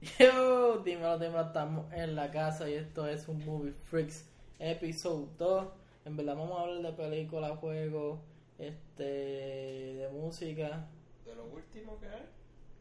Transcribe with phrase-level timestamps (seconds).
[0.00, 5.66] Yo, dímelo, dímelo, estamos en la casa y esto es un Movie Freaks Episode 2.
[6.04, 8.20] En verdad vamos a hablar de películas, juegos,
[8.58, 10.86] este, de música.
[11.24, 12.26] De lo último que hay.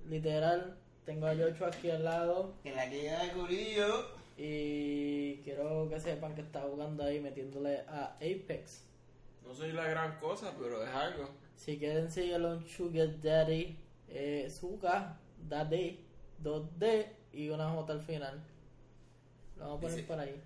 [0.09, 4.08] Literal, tengo a Yocho aquí al lado Que la que ya de Corillo.
[4.38, 8.84] y quiero que sepan que está jugando ahí metiéndole a Apex.
[9.44, 11.29] No soy la gran cosa, pero es algo.
[11.56, 13.79] Si quieren seguirlo en Sugar Daddy,
[14.10, 16.05] eh, Suga Daddy,
[16.44, 18.44] 2D y una J al final.
[19.58, 20.42] Lo vamos a poner por ahí.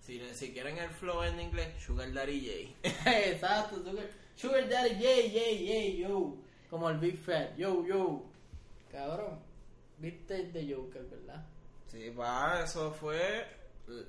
[0.00, 3.10] Si, si quieren el flow en inglés, Sugar Daddy J.
[3.30, 6.36] Exacto, Sugar, Sugar Daddy, yay, yay, yay, yo.
[6.68, 8.22] Como el Big Fat, yo, yo.
[8.90, 9.38] Cabrón,
[9.98, 11.44] viste de Joker, ¿verdad?
[11.88, 13.46] Sí, va, eso fue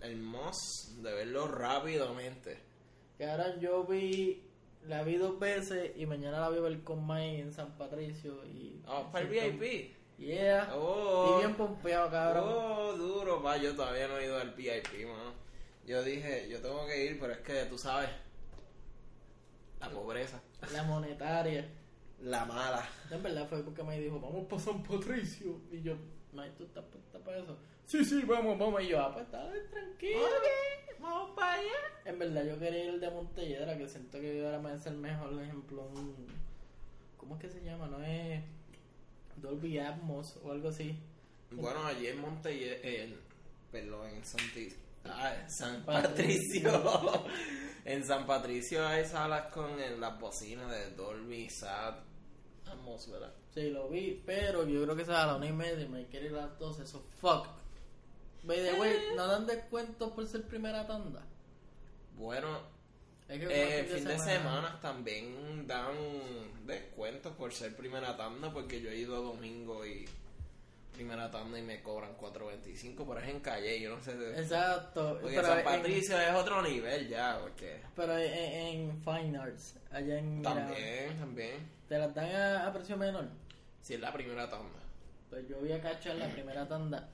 [0.02, 2.60] el must de verlo rápidamente.
[3.18, 4.44] Cabrón, yo vi,
[4.88, 8.46] la vi dos veces y mañana la voy a ver con Mike en San Patricio.
[8.46, 9.96] y Vamos para el VIP.
[10.18, 10.70] Yeah.
[10.74, 12.44] Oh, Estoy bien pompeado, cabrón.
[12.48, 15.34] oh, duro, va, yo todavía no he ido al VIP, mano.
[15.86, 18.10] Yo dije, yo tengo que ir, pero es que tú sabes,
[19.80, 20.42] la pobreza,
[20.74, 21.68] La monetaria.
[22.22, 22.88] la mala.
[23.12, 25.60] En verdad fue porque me dijo, vamos para San Patricio.
[25.72, 25.96] Y yo,
[26.58, 27.58] ¿tú estás puesta para eso?
[27.86, 28.82] Sí, sí, vamos, vamos.
[28.82, 30.20] Y yo, ah, pues está tranquilo.
[31.00, 31.72] vamos para allá.
[32.06, 34.98] En verdad yo quería ir al de Montelledra, que siento que ahora me es el
[34.98, 35.84] mejor ejemplo.
[35.94, 36.26] Un,
[37.18, 37.88] ¿Cómo es que se llama?
[37.88, 38.42] No es
[39.38, 40.98] Dolby Atmos o algo así.
[41.52, 43.18] Bueno, allí en Monte, en,
[43.72, 44.74] perdón, en Santi,
[45.06, 46.84] ah, San Patricio.
[46.84, 47.26] Patricio.
[47.86, 49.70] en San Patricio hay salas con
[50.00, 51.96] las bocinas de Dolby, Sat,
[52.66, 53.34] Atmos, ¿verdad?
[53.54, 56.06] Sí, lo vi, pero yo creo que va a la una y media y me
[56.08, 57.48] quiere ir a las 12, eso fuck.
[58.44, 61.26] By the way, ¿no dan descuentos por ser primera tanda?
[62.18, 62.75] Bueno,
[63.28, 65.96] Es que eh, fin de semana también dan
[66.66, 70.06] descuentos por ser primera tanda, porque yo he ido domingo y
[70.94, 74.40] primera tanda y me cobran 4.25, pero es en calle, yo no sé de...
[74.40, 75.18] Exacto.
[75.20, 77.82] Porque pero San en- Patricio es otro nivel ya, porque...
[77.96, 81.70] Pero en, en Fine Arts, allá en También, también.
[81.90, 83.28] ¿te las dan a, a precio menor?
[83.82, 84.80] Si es la primera tanda.
[85.30, 87.10] Pues yo voy a cachar la primera tanda.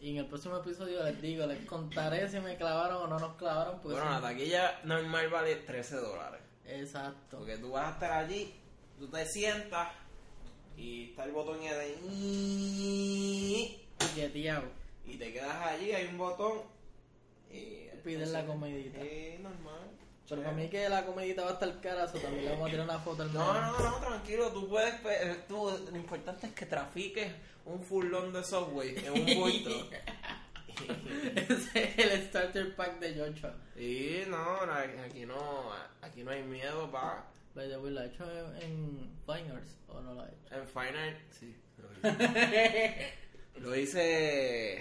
[0.00, 3.36] Y en el próximo episodio les digo, les contaré si me clavaron o no nos
[3.36, 3.80] clavaron.
[3.80, 6.40] Porque Bueno, si- la taquilla normal vale 13 dólares.
[6.64, 7.38] Exacto.
[7.38, 8.54] Porque tú vas a estar allí,
[8.98, 9.88] tú te sientas
[10.76, 11.98] y está el botón de...
[12.02, 14.68] Y Piqueteado.
[15.18, 16.62] te quedas allí, hay un botón
[17.52, 17.88] y...
[18.02, 18.98] Piden la comidita.
[19.02, 19.90] Eh, normal.
[20.30, 22.70] Pero para mí que la comidita va a estar cara, so también le vamos a
[22.70, 24.94] tirar una foto al No, no, no, tranquilo, tú puedes...
[25.04, 27.32] eh, Tú, lo importante es que trafiques
[27.64, 29.90] un furlón de software en un bulto.
[31.34, 33.54] Ese es el starter pack de Joshua.
[33.76, 34.60] y no,
[35.04, 37.26] aquí no, aquí no hay miedo, pa.
[37.54, 38.24] ¿lo ha hecho
[38.60, 40.54] en, Fine Arts o no lo ha hecho?
[40.54, 41.56] En Final, sí.
[43.60, 44.80] Lo hice.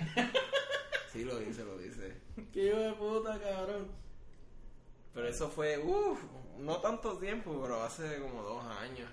[1.11, 2.13] Sí, lo hice, lo hice.
[2.53, 3.89] ¡Qué hijo de puta, cabrón!
[5.13, 6.19] Pero eso fue, uff,
[6.59, 9.09] no tanto tiempo, pero hace como dos años.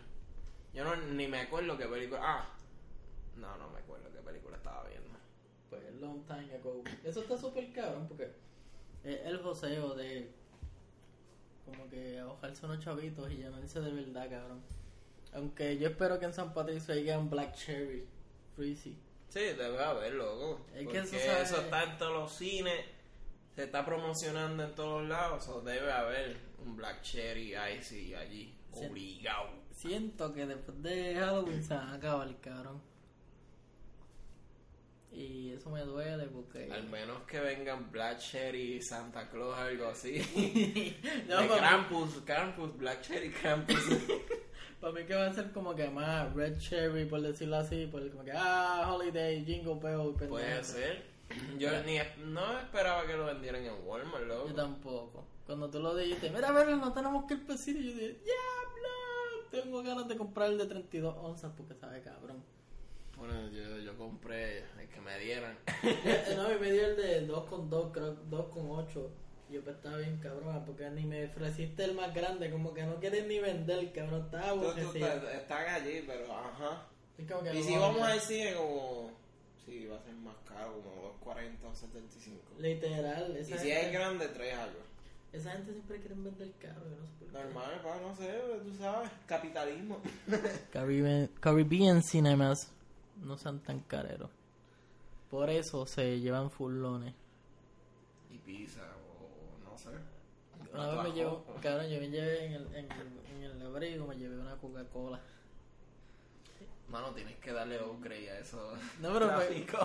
[0.74, 2.20] Yo no, ni me acuerdo qué película.
[2.22, 2.48] Ah,
[3.36, 5.18] no, no me acuerdo qué película estaba viendo.
[5.70, 6.82] Pues long time ago.
[7.02, 8.30] Eso está súper cabrón porque
[9.04, 10.30] es el joseo de
[11.64, 14.62] como que ahogarse unos chavitos y llenarse de verdad, cabrón.
[15.32, 18.06] Aunque yo espero que en San Patricio haya un Black Cherry
[18.54, 18.96] Freezy.
[19.28, 20.60] Sí, debe haber, loco.
[20.72, 22.84] Es que porque eso eso, sabe- está en todos los cines,
[23.56, 25.49] se está promocionando en todos lados.
[25.49, 29.49] O debe haber un Black Cherry Icy allí, obligado.
[29.72, 32.81] Siento que después de Halloween se van a acabar, cabrón.
[35.11, 36.69] Y eso me duele porque...
[36.71, 40.19] Al menos que vengan Black Cherry, Santa Claus, algo así.
[41.27, 41.49] No, de.
[41.49, 43.77] Krampus, Krampus, Black Cherry, Krampus.
[44.81, 48.06] Para mí que va a ser como que más Red Cherry, por decirlo así, por
[48.11, 51.16] como que, ah, Holiday, Jingle Bell, Puede ser.
[51.59, 54.48] Yo ni, no esperaba que lo vendieran en Walmart, loco.
[54.48, 55.25] Yo tampoco.
[55.47, 59.82] Cuando tú lo dijiste, mira, verga, no tenemos que ir pesito, yo dije, diablo, tengo
[59.82, 62.42] ganas de comprar el de 32 onzas porque sabe cabrón.
[63.16, 65.56] Bueno, yo, yo compré el que me dieran.
[65.82, 69.11] Eh, no, y me dio el de 2 con 2, creo, 2 con 8.
[69.49, 72.82] Y yo pues estaba bien cabrón, porque ni me ofreciste el más grande, como que
[72.82, 74.52] no quieres ni vender, cabrón, estaba
[75.32, 76.87] Están allí, pero ajá.
[77.17, 79.11] Es como que Y si vamos a al cine, como.
[79.66, 82.40] Sí, va a ser más caro, como 240 o 75.
[82.60, 84.78] Literal, Y esa, si es grande, traes algo.
[85.32, 87.32] esa gente siempre quiere vender caro, yo no sé por qué.
[87.32, 89.10] Normal, pa, no sé, tú sabes.
[89.26, 89.98] Capitalismo.
[90.72, 92.70] Caribbean, Caribbean Cinemas
[93.22, 94.30] no sean tan careros.
[95.30, 97.12] Por eso se llevan fullones.
[98.30, 98.82] Y pizza,
[99.20, 99.90] o no sé.
[100.72, 104.06] Una vez me llevo, cabrón, yo me llevé en el, en, el, en el abrigo,
[104.06, 105.20] me llevé una Coca-Cola.
[106.88, 108.73] Mano, tienes que darle upgrade a eso.
[109.00, 109.31] No, pero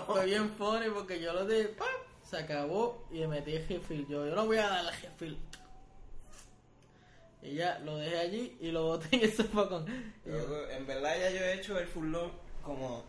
[0.06, 1.88] fue, bien funny porque yo lo di, ¡pam!
[2.22, 4.06] se acabó y me metí el refill.
[4.08, 5.38] Yo, yo no voy a darle refill.
[7.42, 9.86] Y ya lo dejé allí y lo boté en yo,
[10.24, 12.30] Yo, en verdad ya yo he hecho el full load
[12.62, 13.04] como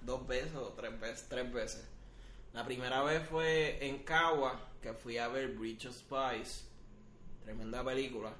[0.00, 1.88] dos veces o tres veces, tres veces.
[2.54, 6.64] La primera vez fue en Cagua, que fui a ver Breach of Spice,
[7.44, 8.32] tremenda película.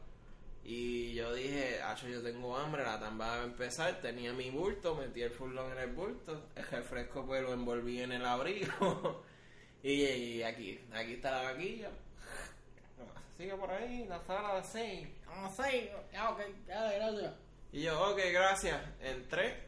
[0.69, 4.97] Y yo dije, Acho, yo tengo hambre, la tamba va a empezar, tenía mi bulto,
[4.97, 9.23] metí el full load en el bulto, el refresco pues lo envolví en el abrigo.
[9.85, 11.91] y, y aquí, aquí está la vaquilla.
[13.37, 15.09] Sigue por ahí, la sala de seis.
[15.29, 17.35] ah, sí, ya, ok, ya, gracias.
[17.71, 18.81] Y yo, ok, gracias.
[19.01, 19.63] Entré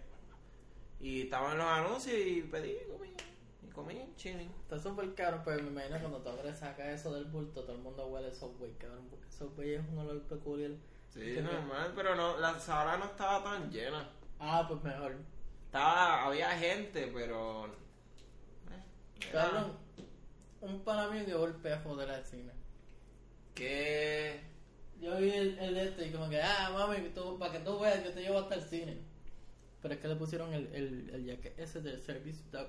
[1.01, 3.23] y estaban los anuncios y pedí comida.
[3.79, 4.51] Comí chilling.
[4.63, 7.83] Está súper caro, pero me imagino cuando tú abres, sacas eso del bulto, todo el
[7.83, 10.73] mundo huele Subway, cabrón, porque Subway es un olor peculiar.
[11.09, 14.11] Sí, Que- normal, pero no, la sala no estaba tan llena.
[14.41, 15.15] Ah, pues mejor.
[15.67, 17.67] Estaba, había gente, pero...
[17.67, 19.75] eh, Cabrón,
[20.61, 22.51] un pana mío llevó el pejo de la cine.
[23.55, 24.41] ¿Qué?
[25.01, 27.79] Yo vi el, el de este y como que, ah, mami, tú- para que tú
[27.79, 28.99] veas, yo te llevo hasta el cine.
[29.81, 32.67] Pero es que le pusieron el, el, el jacket ese del service dog.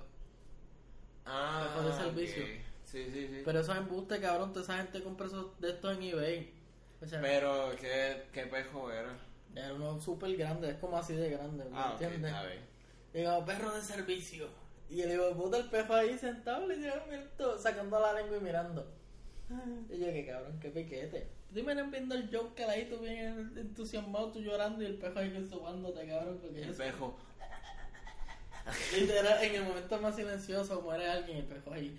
[1.26, 2.44] Ah, Pejo de servicio.
[2.44, 2.50] ok.
[2.86, 3.42] Sí, sí, sí.
[3.46, 6.54] Pero eso es embuste, cabrón, toda esa gente compra esos de estos en eBay.
[7.02, 9.16] O sea, Pero, ¿qué, qué pejo era?
[9.56, 12.32] era uno súper grande, es como así de grande, ¿me Ah, entiendes?
[12.32, 12.62] está bien.
[13.14, 14.48] Digo, perro de servicio.
[14.90, 18.42] Y el hijo puta, el pejo ahí sentado, le lleva mirando, sacando la lengua y
[18.42, 18.92] mirando.
[19.90, 21.28] Y yo, qué cabrón, qué piquete.
[21.54, 25.48] Tú me viendo el Joker ahí, tú bien entusiasmado, tú llorando y el pejo ahí
[25.50, 26.40] subándote, cabrón.
[26.42, 27.18] Porque El pejo.
[28.96, 31.98] literal, en el momento más silencioso muere alguien, el pejo ahí.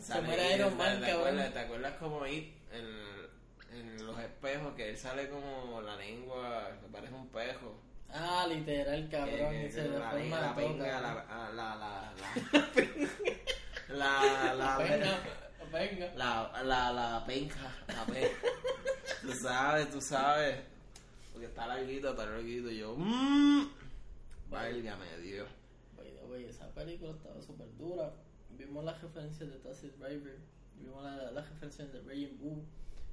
[0.00, 1.26] Se muere Iron Man, ¿te, cabrón.
[1.28, 6.70] acuerdas, ¿Te acuerdas como It en, en los espejos que él sale como la lengua
[6.80, 7.80] que parece un pejo?
[8.12, 11.14] Ah, literal, cabrón, Que- y que se la, deforma la, pinga, la,
[11.52, 12.12] la, la,
[13.88, 15.18] la, la, la, Venga,
[15.72, 16.12] venga.
[16.14, 18.36] la, la, la penca, la penca.
[19.22, 20.56] Tú sabes, tú sabes.
[21.32, 22.70] Porque está larguito, está larguito.
[22.70, 23.66] Y yo, mmm,
[24.50, 25.48] válgame Dios.
[26.30, 28.12] Oye, esa película estaba súper dura.
[28.50, 30.36] Vimos las referencias de Taxi Driver,
[30.78, 32.62] vimos las la referencias de Raging Bull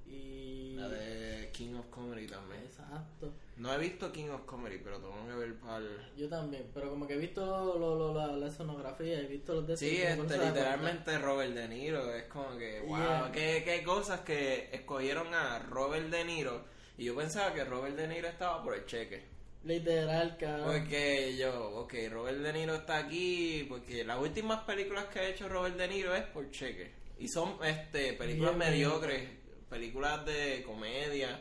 [0.05, 0.73] y...
[0.75, 2.63] La de King of Comedy también.
[2.63, 3.33] Exacto.
[3.57, 5.89] No he visto King of Comedy, pero tengo que ver para el...
[6.17, 9.67] Yo también, pero como que he visto lo, lo- la, la escenografía, he visto los
[9.67, 12.13] de Sí, este, literalmente Robert De Niro.
[12.15, 13.31] Es como que, wow, Yeah.
[13.31, 16.63] qué, qué cosas que escogieron a Robert De Niro.
[16.97, 19.23] Y yo pensaba que Robert De Niro estaba por el cheque.
[19.63, 20.65] Literal, cabrón.
[20.65, 23.65] Porque yo, ok, Robert De Niro está aquí.
[23.69, 26.91] Porque las últimas películas que ha hecho Robert De Niro es por cheque.
[27.17, 29.29] Y son este películas Bien, mediocres.
[29.69, 31.39] Películas de comedia.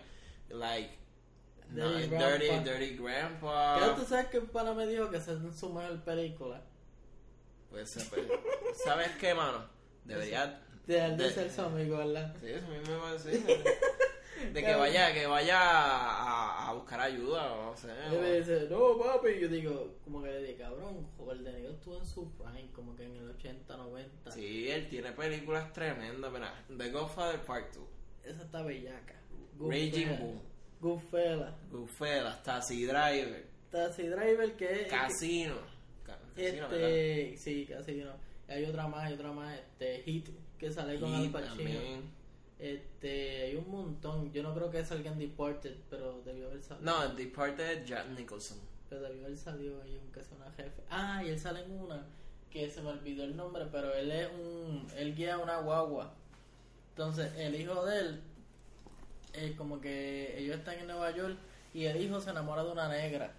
[0.51, 0.91] Like.
[1.71, 2.11] no, Dirty
[2.65, 3.79] Dirty, Grandpa.
[3.81, 6.63] Dirty que tú sabes que un pana me dijo que es su mejor película.
[7.71, 7.91] Pues,
[8.85, 9.67] ¿sabes qué, mano?
[10.05, 10.61] Debería.
[10.87, 12.35] De, de, de- ser su amigo, ¿verdad?
[12.41, 13.43] Sí, eso mismo iba a decir.
[14.53, 17.89] De que vaya, que vaya a, a buscar ayuda, no sé.
[18.09, 19.29] Y me o- dice, no, papi.
[19.31, 21.07] Y yo digo, como que le dije, cabrón,
[21.45, 24.31] De Niro estuvo en su prime, como que en el 80, 90.
[24.33, 26.53] Sí, él tiene películas tremendas, mira.
[26.77, 27.85] The Godfather Part 2.
[28.25, 29.15] Esa está bellaca.
[29.59, 30.17] Raging.
[30.19, 30.41] Bull.
[30.81, 31.55] Goodfella.
[31.71, 34.89] Goodfellas, Taxi Driver, Taxi Driver que es...
[34.89, 35.55] Casino.
[36.37, 38.11] Este, sí, Casino.
[38.49, 41.55] Y hay otra más, hay otra más, este, Hit, que sale con Y Al Pacino.
[41.55, 42.11] también.
[42.63, 44.33] Este, hay un montón.
[44.33, 46.89] Yo no creo que salga en Deported, pero debió haber salido.
[46.89, 48.59] No, el Departed Jack Nicholson.
[48.89, 50.81] Pero debió haber salido ahí, aunque sea una jefe.
[50.89, 52.07] Ah, y él sale en una
[52.53, 54.87] que se me olvidó el nombre, pero él es un.
[54.97, 56.15] Él guía una guagua.
[56.91, 58.21] Entonces, el hijo de él,
[59.33, 61.37] eh, como que ellos están en Nueva York
[61.75, 63.33] y el hijo se enamora de una negra.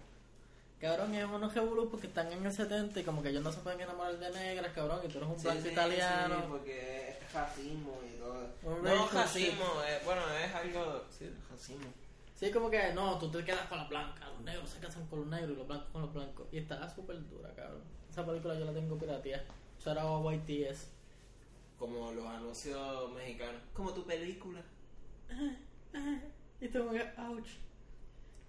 [0.83, 3.61] Cabrón, es unos revolus porque están en el 70 y como que ellos no se
[3.61, 6.35] pueden enamorar de negras, cabrón, y tú eres un Sí, blanco sí, italiano.
[6.35, 8.49] sí, porque es racismo y todo.
[8.63, 11.03] Un No, racismo, eh, bueno, es algo.
[11.17, 11.87] Sí, racismo.
[12.35, 15.19] Sí, como que no, tú te quedas con la blanca, los negros se casan con
[15.19, 16.47] los negros y los blancos con los blancos.
[16.51, 17.81] Y está súper dura, cabrón.
[18.11, 19.41] Esa película yo la tengo piratía.
[19.79, 20.89] Shout out a YTS.
[21.79, 23.61] Como los anuncios mexicanos.
[23.73, 24.61] Como tu película.
[26.61, 27.47] Y como que, ouch.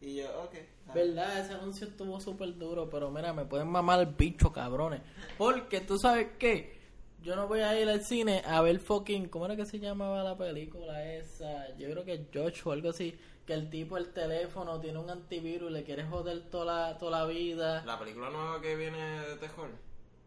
[0.00, 0.54] Y yo, ok.
[0.94, 5.00] Verdad, ese anuncio estuvo súper duro, pero mira, me pueden mamar el bicho, cabrones.
[5.38, 6.78] Porque tú sabes qué,
[7.24, 10.22] yo no voy a ir al cine a ver fucking, ¿cómo era que se llamaba
[10.22, 11.74] la película esa?
[11.78, 15.70] Yo creo que George o algo así, que el tipo el teléfono tiene un antivirus
[15.70, 17.82] y le quiere joder toda la, toda la vida.
[17.86, 19.70] La película nueva que viene de Tejón.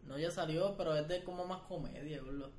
[0.08, 2.50] No, ya salió, pero es de como más comedia, boludo.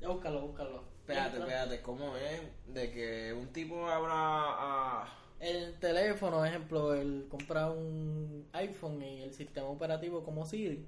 [0.00, 0.82] Ya búscalo, búscalo.
[0.98, 2.40] Espérate, espérate, ¿cómo es?
[2.66, 5.21] De que un tipo abra a.
[5.42, 10.86] el teléfono, ejemplo, él compra un iPhone y el sistema operativo como Siri,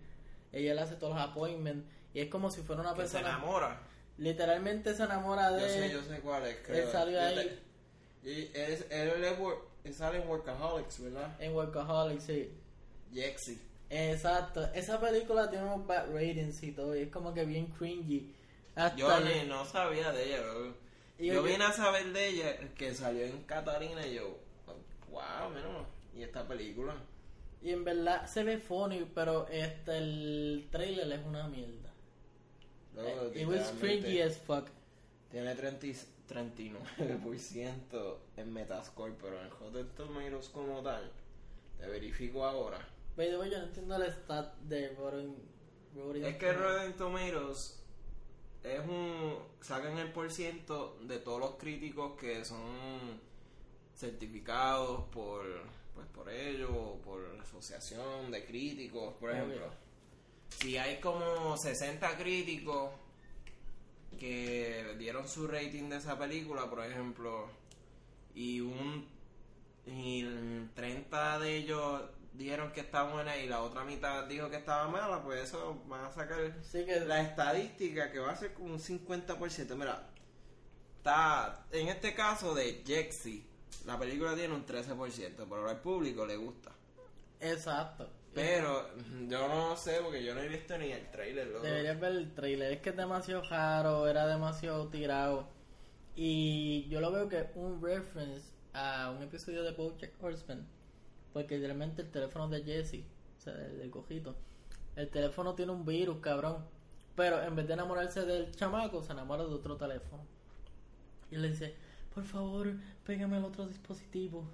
[0.53, 1.85] ella le hace todos los appointments
[2.15, 3.29] y es como si fuera una Que se persona.
[3.37, 3.81] enamora.
[4.17, 5.61] Literalmente se enamora de.
[5.61, 6.85] Yo sé, yo sé cuál es, creo.
[6.87, 7.35] Él salió Yo ahí.
[8.23, 11.37] te- Y él, es- él, es wor- él sale en Workaholics, ¿verdad?
[11.41, 12.51] En Workaholic, sí.
[13.13, 13.61] Jexy.
[13.91, 14.65] Exacto.
[14.73, 18.33] Esa película tiene unos bad ratings y todo, y es como que bien cringy.
[18.77, 20.39] Hasta Yo ni, no sabía de ella.
[20.39, 20.75] Yo,
[21.19, 24.37] Y yo oye- vine a saber de ella que salió en Catarina y yo,
[25.15, 25.87] wow, menos.
[26.15, 26.95] ¿Y esta película?
[27.63, 31.91] Y en verdad se ve funny, pero este el trailer es una mierda.
[32.95, 34.69] Luego, It was cringy as fuck.
[35.31, 35.97] Tiene 30 y-
[36.29, 41.11] 39% en Metascore, pero en Rotten Tomatoes como tal,
[41.79, 42.79] te verifico ahora.
[43.17, 45.37] By the way, yo no entiendo el stat de Rotten,
[45.95, 47.83] Rotten Es que Rotten Tomatoes
[48.63, 49.39] es un.
[49.61, 53.21] sacan el por ciento de todos los críticos que son
[53.97, 55.45] certificados por.
[55.95, 59.71] pues por ellos, o por la asociación de críticos, por ejemplo.
[60.61, 62.91] Si hay como 60 críticos
[64.19, 67.49] que dieron su rating de esa película, por ejemplo,
[68.35, 69.07] y un
[69.87, 70.25] y
[70.75, 75.23] 30 de ellos dijeron que está buena y la otra mitad dijo que estaba mala,
[75.23, 78.81] pues eso van a sacar Sí que la estadística que va a ser como un
[78.81, 79.77] 50%.
[79.77, 80.09] Mira,
[80.97, 83.47] está en este caso de Jexy,
[83.87, 86.71] la película tiene un 13%, pero al público le gusta.
[87.41, 88.09] Exacto.
[88.35, 88.89] Pero
[89.29, 91.49] yo no sé porque yo no he visto ni el trailer.
[91.49, 91.65] loco.
[91.65, 95.49] Deberías ver el trailer, es que es demasiado raro, era demasiado tirado.
[96.17, 100.67] Y yo lo veo que es un reference a un episodio de Bojack Horseman.
[101.33, 103.05] Porque realmente el teléfono de Jesse,
[103.39, 104.37] o sea, del, del cojito,
[104.95, 106.65] el teléfono tiene un virus, cabrón.
[107.17, 110.25] Pero en vez de enamorarse del chamaco, se enamora de otro teléfono.
[111.31, 111.75] Y le dice,
[112.15, 112.73] por favor,
[113.05, 114.45] pégame el otro dispositivo.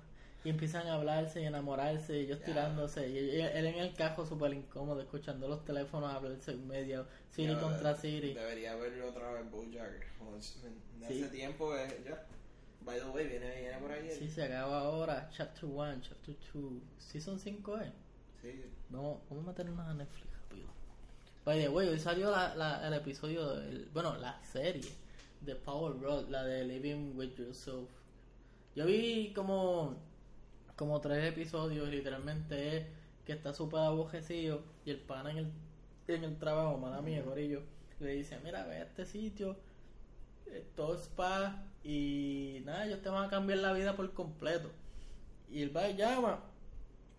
[0.42, 3.06] Y empiezan a hablarse y enamorarse, y ellos tirándose.
[3.10, 7.06] Y él en el cajo súper incómodo, escuchando los teléfonos hablarse en medio.
[7.30, 8.32] Siri contra Siri.
[8.32, 10.06] Debería verlo otra vez Bojack.
[10.98, 11.22] De Sí.
[11.22, 12.26] hace tiempo eh, ya.
[12.86, 14.08] By the way, viene, viene por ahí.
[14.08, 15.28] el- Sí, se acaba ahora.
[15.30, 16.82] Chapter 1, Chapter 2.
[16.98, 17.92] Season 5 es.
[18.40, 18.64] Sí.
[18.88, 20.68] Vamos, vamos a meternos a Netflix rápido.
[21.44, 24.90] By the way, hoy salió la, la- el episodio, del- bueno, la serie
[25.40, 27.88] de Power Road, la de Living with Yourself.
[28.74, 29.96] Yo vi como,
[30.76, 32.86] como tres episodios, literalmente es
[33.24, 35.52] que está súper abojecido y el pana en el,
[36.08, 37.62] en el trabajo, mala mía, Corillo,
[38.00, 39.56] le dice, mira, ve a este sitio,
[40.46, 41.54] eh, todo es paz
[41.84, 44.70] y nada, ellos te van a cambiar la vida por completo.
[45.50, 46.40] Y él va y llama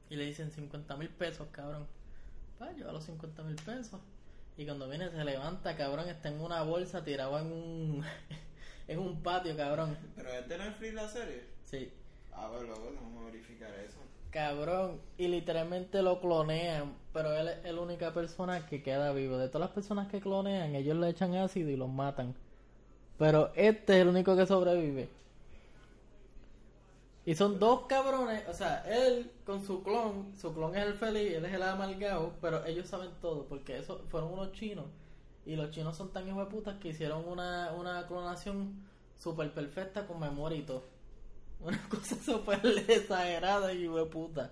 [0.09, 1.87] y le dicen 50 mil pesos, cabrón.
[2.61, 3.99] Va, lleva los 50 mil pesos.
[4.61, 8.05] Y cuando viene se levanta, cabrón, está en una bolsa tirado en un,
[8.87, 9.97] en un patio, cabrón.
[10.15, 11.45] Pero es de Netflix la serie.
[11.63, 11.91] Sí,
[12.31, 13.97] A ver, luego vamos a verificar eso.
[14.29, 15.01] cabrón.
[15.17, 19.37] Y literalmente lo clonean, pero él es la única persona que queda vivo.
[19.37, 22.35] De todas las personas que clonean, ellos le echan ácido y los matan.
[23.17, 25.09] Pero este es el único que sobrevive.
[27.31, 31.35] Y son dos cabrones, o sea, él con su clon, su clon es el feliz,
[31.35, 34.88] él es el amargado, pero ellos saben todo, porque eso fueron unos chinos.
[35.45, 38.85] Y los chinos son tan hijos de putas que hicieron una, una clonación
[39.17, 40.19] súper perfecta con
[40.65, 40.83] todo.
[41.61, 42.59] Una cosa súper
[42.89, 44.51] exagerada y hijo de puta.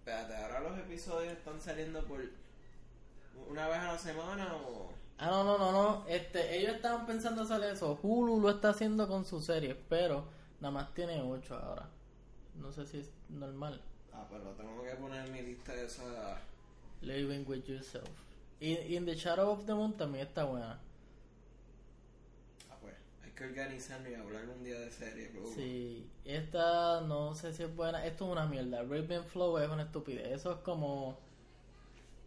[0.00, 2.20] Espérate, ahora los episodios están saliendo por
[3.48, 4.90] una vez a la semana o.
[5.16, 6.04] Ah, no, no, no, no.
[6.06, 7.98] Este, ellos estaban pensando hacer eso.
[8.02, 11.88] Hulu lo está haciendo con su serie, pero nada más tiene 8 ahora.
[12.56, 13.80] No sé si es normal.
[14.12, 16.40] Ah, pues lo tengo que poner en mi lista de esa.
[17.00, 18.08] Living with yourself.
[18.60, 20.80] Y In the Shadow of the Moon también está buena.
[22.68, 22.94] Ah, pues.
[23.22, 25.52] Hay que organizarme y hablar un día de serie, luego.
[25.54, 28.04] Sí, esta no sé si es buena.
[28.04, 28.82] Esto es una mierda.
[28.82, 30.32] Raven Flow es una estupidez.
[30.32, 31.16] Eso es como.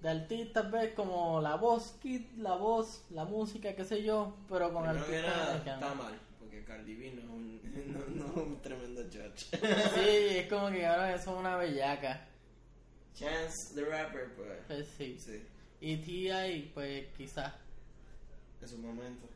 [0.01, 4.73] De artistas, ves como la voz, kit, la voz, la música, qué sé yo, pero
[4.73, 5.83] con Primero que artistas nada, americanos.
[5.91, 6.19] está mal,
[6.51, 9.45] porque Cardi B no es un, no, no es un tremendo judge.
[9.95, 12.27] Sí, es como que ahora eso es una bellaca.
[13.15, 14.59] Chance the Rapper, pues.
[14.67, 15.17] Pues sí.
[15.17, 15.43] Sí,
[15.79, 17.53] Y T.I., pues quizás.
[18.61, 19.27] en su momento.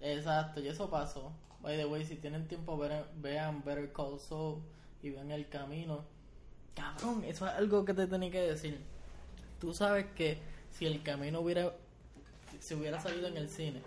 [0.00, 1.32] Exacto, y eso pasó.
[1.60, 4.62] By the way, si tienen tiempo, vean, vean Better Call Saul
[5.02, 6.04] y vean El Camino.
[6.74, 8.80] Cabrón, eso es algo que te tenía que decir.
[9.60, 10.38] Tú sabes que
[10.70, 11.74] si El Camino hubiera,
[12.60, 13.82] si hubiera salido en el cine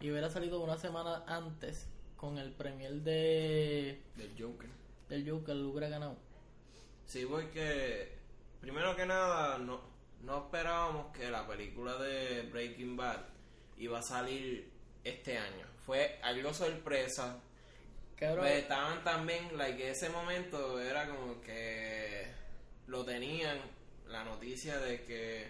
[0.00, 1.88] y hubiera salido una semana antes
[2.24, 4.68] con el premier de Del Joker.
[5.10, 6.16] del Joker, lo hubiera ganado.
[7.06, 8.12] Sí, porque
[8.60, 9.80] primero que nada no,
[10.22, 13.20] no esperábamos que la película de Breaking Bad
[13.76, 14.70] iba a salir
[15.04, 15.66] este año.
[15.84, 17.40] Fue algo sorpresa
[18.16, 22.28] Cabrón, Pues estaban también, like, ese momento era como que
[22.86, 23.58] lo tenían
[24.08, 25.48] la noticia de que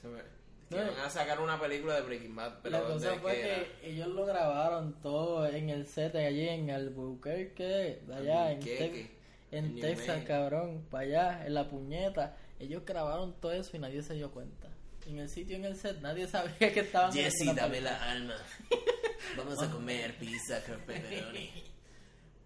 [0.00, 0.37] se me-
[0.68, 0.82] que No.
[0.92, 4.08] iban a sacar una película de Breaking Bad, pero la cosa ¿de fue que ellos
[4.08, 9.10] lo grabaron todo en el set allí en Albuquerque, de allá en, Albuquerque, Tex-
[9.52, 12.36] en en New Texas, cabrón, para allá, en la puñeta.
[12.60, 14.68] Ellos grabaron todo eso y nadie se dio cuenta.
[15.06, 18.34] En el sitio, en el set, nadie sabía que estaban Jesse, dame la alma.
[19.36, 21.50] Vamos a comer pizza con pepperoni.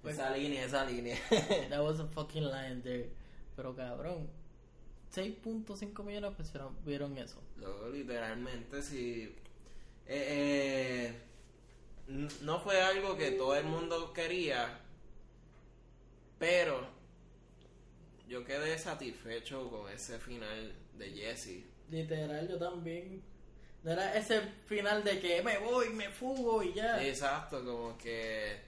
[0.00, 1.16] Pues- esa línea, esa línea.
[1.70, 3.10] That was a fucking line there.
[3.56, 4.28] Pero cabrón,
[5.14, 7.40] 6.5 millones de personas vieron eso.
[7.92, 9.34] Literalmente, sí.
[10.06, 11.14] Eh,
[12.08, 14.80] eh, no fue algo que todo el mundo quería,
[16.38, 16.86] pero
[18.26, 21.64] yo quedé satisfecho con ese final de Jesse.
[21.90, 23.22] Literal, yo también.
[23.82, 27.04] No era ese final de que me voy, me fugo y ya.
[27.04, 28.60] Exacto, como que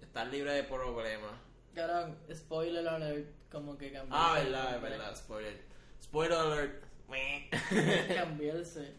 [0.00, 1.32] estar libre de problemas.
[1.74, 4.16] Cabrón, spoiler alert, como que cambió.
[4.16, 5.75] Ah, verdad, es verdad, spoiler.
[6.02, 6.84] Spoiler alert.
[8.14, 8.94] cambiarse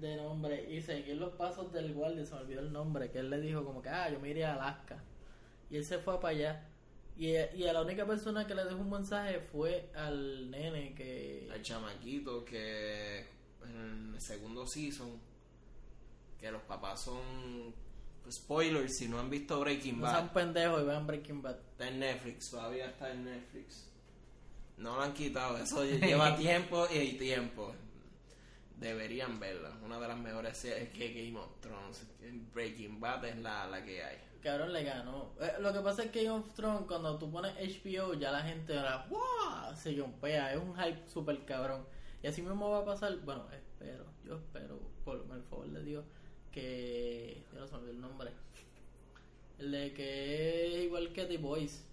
[0.00, 3.28] de nombre y seguir los pasos del guardia, se me olvidó el nombre, que él
[3.28, 5.02] le dijo como que, ah, yo me iré a Alaska.
[5.68, 6.68] Y él se fue para allá.
[7.16, 11.48] Y, y a la única persona que le dejó un mensaje fue al nene que...
[11.52, 13.26] Al chamaquito que
[13.64, 15.20] en el segundo season,
[16.38, 17.74] que los papás son
[18.30, 20.32] spoilers si no han visto Breaking No sean Bad.
[20.32, 21.58] pendejos y vean Breaking Bad.
[21.72, 23.89] Está en Netflix, todavía está en Netflix.
[24.80, 27.74] No lo han quitado, eso lleva tiempo y tiempo.
[28.78, 32.06] Deberían verla, una de las mejores series que Game of Thrones.
[32.54, 34.16] Breaking Bad es la, la que hay.
[34.42, 35.34] Cabrón le ganó.
[35.38, 38.40] Eh, lo que pasa es que Game of Thrones, cuando tú pones HBO, ya la
[38.40, 39.76] gente ahora, ¡wow!
[39.76, 41.84] Se yompea, es un hype super cabrón.
[42.22, 46.04] Y así mismo va a pasar, bueno, espero, yo espero, por el favor de Dios,
[46.50, 47.44] que.
[47.52, 48.30] Ya no se me olvidó el nombre.
[49.58, 51.84] El de que es igual que The Boys.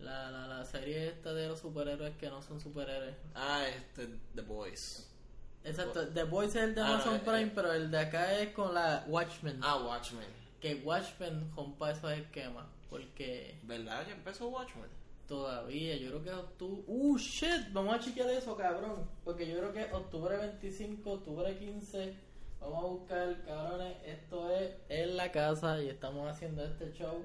[0.00, 3.14] La, la, la serie esta de los superhéroes que no son superhéroes.
[3.34, 5.06] Ah, este, The Boys.
[5.62, 7.52] Exacto, The Boys es el de Ah, no, Amazon eh, Prime, eh.
[7.54, 9.60] pero el de acá es con la Watchmen.
[9.62, 10.26] Ah, Watchmen.
[10.58, 12.66] Que Watchmen rompa esos esquemas.
[12.88, 14.06] Porque ¿Verdad?
[14.06, 14.88] Ya empezó Watchmen.
[15.28, 16.84] Todavía, yo creo que es octubre.
[16.88, 19.08] Uh, shit, vamos a chequear eso, cabrón.
[19.22, 22.14] Porque yo creo que es octubre 25, octubre 15.
[22.60, 23.96] Vamos a buscar, cabrones.
[24.04, 27.24] Esto es en la casa y estamos haciendo este show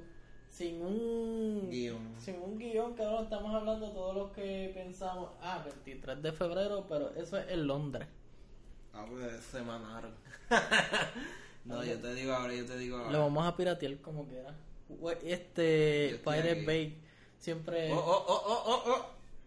[0.56, 2.16] sin un Guión.
[2.20, 3.24] Sin un guion, cabrón.
[3.26, 5.32] Estamos hablando todo lo que pensamos.
[5.42, 8.08] Ah, 23 de febrero, pero eso es en Londres.
[8.94, 10.14] Ah, pues se mamaron.
[11.66, 13.12] no, yo te digo ahora, yo te digo ahora.
[13.12, 14.56] Lo vamos a piratear como quiera.
[15.26, 16.64] Este Pirate.
[16.66, 17.02] Bay
[17.38, 17.92] siempre.
[17.92, 19.06] Oh, oh, oh, oh, oh, oh.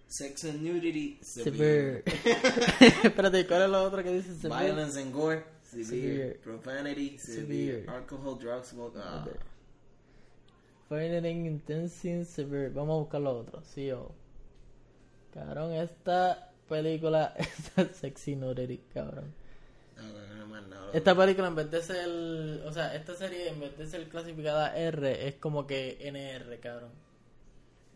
[0.09, 1.19] Sex and nudity.
[1.23, 2.03] Severe.
[3.03, 4.67] Espérate, ¿cuál es lo otro que dice severe?
[4.67, 5.45] Violence and gore.
[5.63, 5.87] Severe.
[5.87, 6.35] Severe.
[6.43, 7.19] Profanity.
[7.19, 7.83] Severe.
[7.83, 7.89] Severe.
[7.89, 8.99] Alcohol, drugs, smoke.
[8.99, 9.27] Ah.
[10.89, 12.71] Severe.
[12.71, 13.63] Vamos a buscar lo otro.
[13.63, 14.11] Sí, o.
[15.33, 17.35] Cabrón, esta película
[17.77, 19.35] es sexy nudity, cabrón.
[19.97, 20.93] No.
[20.93, 22.09] Esta película en vez de ser,
[22.67, 26.91] o sea, esta serie en vez de ser clasificada R es como que NR, cabrón.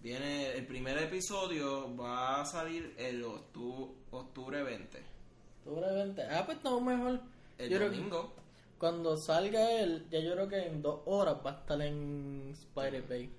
[0.02, 4.98] Viene el primer episodio, va a salir el octu- octubre 20.
[5.64, 6.22] Octubre 20.
[6.24, 7.20] Ah, pues no, mejor.
[7.58, 8.34] El Yo domingo.
[8.82, 13.02] Cuando salga él, ya yo creo que en dos horas va a estar en Spider
[13.08, 13.32] Bay.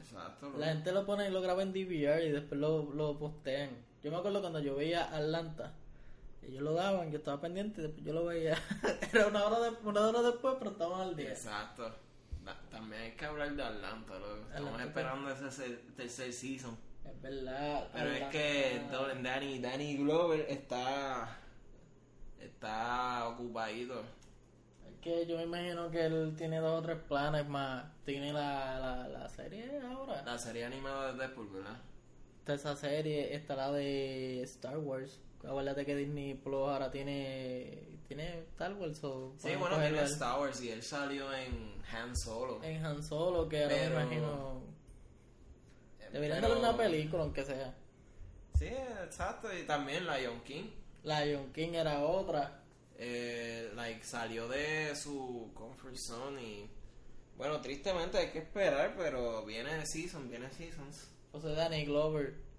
[0.00, 0.52] Exacto.
[0.58, 3.68] La gente lo pone y lo graba en DVR y después lo, lo postean.
[4.02, 5.74] Yo me acuerdo cuando yo veía Atlanta,
[6.42, 8.56] ellos lo daban, yo estaba pendiente y después yo lo veía.
[9.12, 11.28] Era una hora, de- una hora después, pero estaban al día.
[11.28, 11.94] Exacto.
[12.42, 14.36] Da- También hay que hablar de Atlanta, loco.
[14.48, 14.84] Estamos Atlanta.
[14.84, 16.74] esperando ese se- tercer season.
[17.04, 17.86] Es verdad.
[17.92, 18.80] Pero es que
[19.22, 21.36] Danny, Danny Glover está
[22.40, 24.02] está ocupadito.
[25.02, 27.84] Que yo me imagino que él tiene dos o tres planes más.
[28.04, 30.22] Tiene la, la, la serie ahora.
[30.22, 31.76] La serie animada de Deadpool, ¿verdad?
[32.38, 35.18] Está esa serie, está la de Star Wars.
[35.44, 39.02] Acuérdate que Disney Plus ahora tiene tiene Star Wars.
[39.02, 42.62] o Sí, bueno, tiene Star Wars y él salió en Han Solo.
[42.62, 44.62] En Han Solo, que ahora Pero- me imagino.
[46.00, 47.74] Eh, Deberían pero- darle una película, aunque sea.
[48.56, 49.48] Sí, exacto.
[49.52, 50.70] Y también Lion King.
[51.02, 52.61] Lion King era otra.
[53.04, 56.70] Eh, like salió de su comfort zone y
[57.36, 62.34] bueno tristemente hay que esperar pero viene season viene seasons O sea, Danny Glover.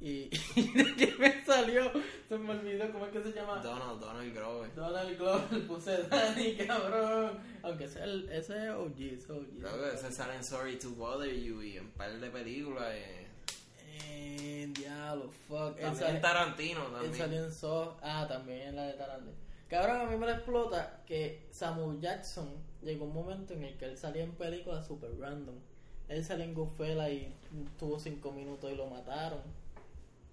[0.00, 0.28] Y.
[0.28, 1.90] ¿De qué me salió?
[2.28, 3.60] Se me olvidó, ¿cómo es que se llama?
[3.62, 7.38] Donald Donald Grover Donald Glover, puse Danny, cabrón.
[7.62, 9.46] Aunque sea el, ese es OG, ese es OG.
[9.60, 13.26] luego ese sale en Sorry to Bother You y en par de películas eh.
[14.02, 15.76] Eh, diablo, fuck.
[15.78, 17.96] Él también sale- Tarantino Él también salió en Saw.
[18.02, 19.32] Ah, también en la de Tarantino.
[19.68, 22.48] Cabrón, a mí me explota que Samuel Jackson
[22.82, 25.56] llegó un momento en el que él salía en películas super random.
[26.08, 27.34] Él salía en Goodfellas y
[27.78, 29.40] tuvo cinco minutos y lo mataron.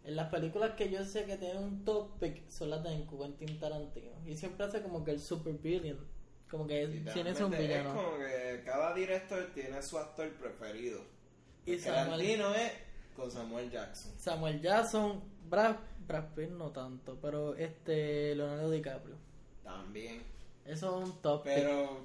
[0.03, 3.59] En las películas que yo sé que tienen un top pick son las de Quentin
[3.59, 4.11] Tarantino.
[4.25, 5.97] Y siempre hace como que el super villain.
[6.49, 7.89] Como que tiene un Literalmente, villano.
[7.89, 10.99] Es como que cada director tiene su actor preferido.
[11.65, 12.71] Y Y Samuel- Tarantino es
[13.15, 14.11] con Samuel Jackson.
[14.17, 15.75] Samuel Jackson, Brad,
[16.07, 19.15] Brad Pitt no tanto, pero este Leonardo DiCaprio.
[19.63, 20.23] También.
[20.65, 21.53] Eso es un top pick.
[21.53, 21.99] Pero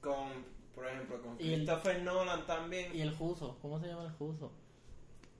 [0.00, 2.94] con, por ejemplo, con Y el- Christopher Nolan también.
[2.96, 4.50] Y el Juso, ¿cómo se llama el Juso?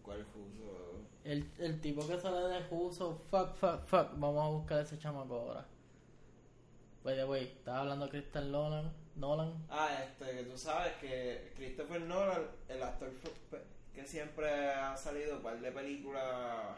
[0.03, 1.01] ¿Cuál puso?
[1.25, 4.09] El, el tipo que sale de Juso, fuck, fuck, fuck.
[4.17, 5.67] Vamos a buscar a ese chamaco ahora.
[7.03, 8.93] By the way, estaba hablando de Christian Nolan.
[9.17, 9.53] Nolan.
[9.71, 13.11] Ah, este, que tú sabes que Christopher Nolan, el actor
[13.95, 16.77] que siempre ha salido un par de películas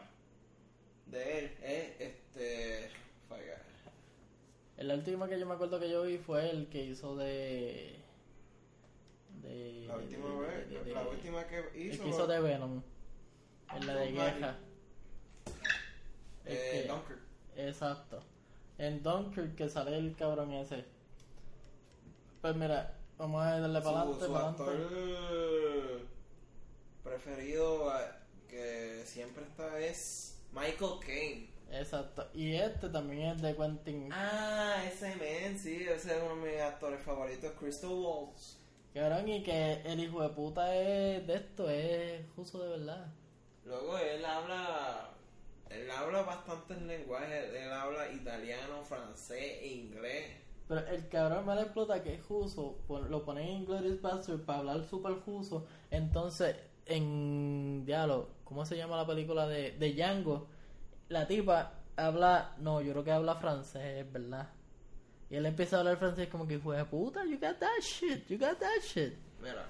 [1.11, 2.89] de él, es este.
[4.77, 7.95] El último que yo me acuerdo que yo vi fue el que hizo de.
[9.41, 12.03] de La última de- vez, de- de- la última que El hizo.
[12.03, 12.81] que hizo de Venom.
[13.75, 14.11] En la de.
[14.11, 14.57] Guerra.
[16.45, 17.19] El eh, que- Dunkirk.
[17.57, 18.19] Exacto.
[18.77, 20.85] En Dunkirk que sale el cabrón ese.
[22.41, 26.05] Pues mira, vamos a darle para adelante, su actor adelante.
[27.03, 28.05] preferido eh,
[28.47, 31.49] que siempre está es Michael Caine.
[31.71, 32.27] Exacto.
[32.33, 34.09] Y este también es de Quentin.
[34.11, 38.57] Ah, ese men, sí, ese es uno de mis actores favoritos, Crystal Waltz.
[38.93, 43.13] Cabrón, y que el hijo de puta es de esto, es justo de verdad.
[43.65, 45.11] Luego él habla,
[45.69, 50.37] él habla bastantes lenguajes, él habla italiano, francés e inglés.
[50.67, 54.59] Pero el cabrón me la explota que es justo, lo pone en Inglourious Bastard para
[54.59, 55.67] hablar super justo.
[55.91, 56.55] Entonces,
[56.89, 60.47] en diálogo, ¿cómo se llama la película de, de Django?
[61.07, 64.49] La tipa habla, no, yo creo que habla francés, es verdad.
[65.29, 68.37] Y él empieza a hablar francés como que, de puta, you got that shit, you
[68.37, 69.13] got that shit.
[69.41, 69.65] Mira,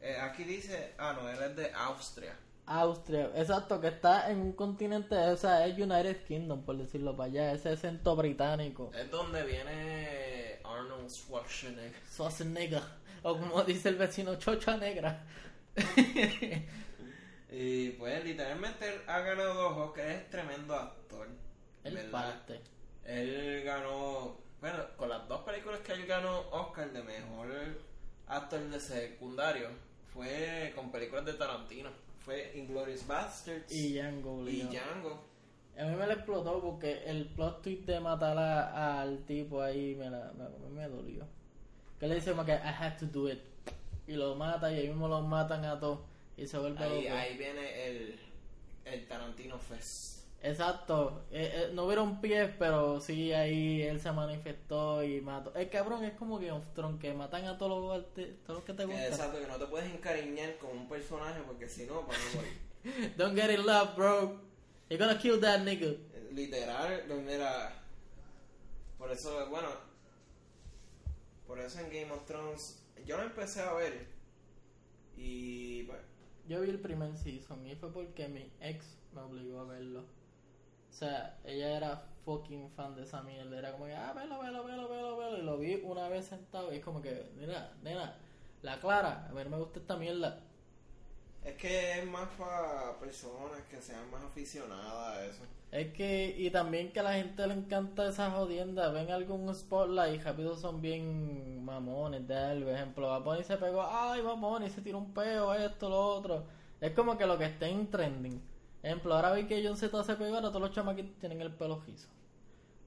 [0.00, 2.36] eh, aquí dice, ah no, él es de Austria.
[2.66, 7.30] Austria, exacto, que está en un continente, o sea, es United Kingdom, por decirlo para
[7.30, 8.90] allá, ese acento británico.
[8.94, 12.02] Es donde viene Arnold Schwarzenegger.
[12.10, 12.82] Schwarzenegger,
[13.22, 15.24] o como dice el vecino, chocha negra.
[17.50, 21.28] Y pues literalmente él ha ganado dos Oscars, es tremendo actor.
[21.84, 22.60] Él parte.
[23.04, 27.48] Él ganó, bueno, con las dos películas que él ganó Oscar de mejor
[28.26, 29.68] actor de secundario,
[30.12, 31.90] fue con películas de Tarantino.
[32.24, 34.62] Fue Inglourious Basterds Y Django, y.
[34.62, 35.24] Django.
[35.78, 39.94] A mí me la explotó porque el plot twist de matar a- al tipo ahí
[39.94, 41.24] me, la, me, me dolió.
[42.00, 43.38] Que le dice como que I have to do it.
[44.06, 46.00] Y lo mata y ahí mismo los matan a todos.
[46.36, 47.16] Y se vuelve Ahí, loco.
[47.16, 48.20] ahí viene el,
[48.84, 50.16] el Tarantino Fest.
[50.42, 51.24] Exacto.
[51.32, 55.52] Eh, eh, no hubieron pies, pero sí ahí él se manifestó y mató.
[55.54, 57.70] El cabrón es como Game of Thrones, que matan a todos
[58.04, 58.14] los,
[58.44, 59.04] todos los que te gustan.
[59.06, 63.06] exacto, que no te puedes encariñar con un personaje porque si no, para no.
[63.16, 64.38] Don't get in love, bro.
[64.88, 65.96] You're gonna kill that nigga.
[66.32, 67.72] Literal, pues mira.
[68.98, 69.68] Por eso, bueno.
[71.46, 72.82] Por eso en Game of Thrones.
[73.04, 74.06] Yo lo empecé a ver.
[75.16, 75.84] Y.
[75.84, 76.00] Pues,
[76.48, 80.00] Yo vi el primer season y fue porque mi ex me obligó a verlo.
[80.00, 83.58] O sea, ella era fucking fan de esa mierda.
[83.58, 85.38] Era como que, ah, velo, velo, velo, velo, velo.
[85.38, 88.16] Y lo vi una vez sentado y es como que, mira, nena,
[88.62, 90.40] la clara, a ver, me gusta esta mierda.
[91.46, 95.42] Es que es más para personas que sean más aficionadas a eso.
[95.70, 98.90] Es que, y también que a la gente le encanta esa jodienda.
[98.90, 102.70] Ven algún spotlight y rápido son bien mamones de algo.
[102.70, 106.44] Ejemplo, Baboni se pegó, ay, Baboni se tiró un peo, esto, lo otro.
[106.80, 108.42] Es como que lo que esté en trending.
[108.82, 111.80] Ejemplo, ahora vi que John Z se pegó, ahora todos los chamaquitos tienen el pelo
[111.86, 112.08] rizo.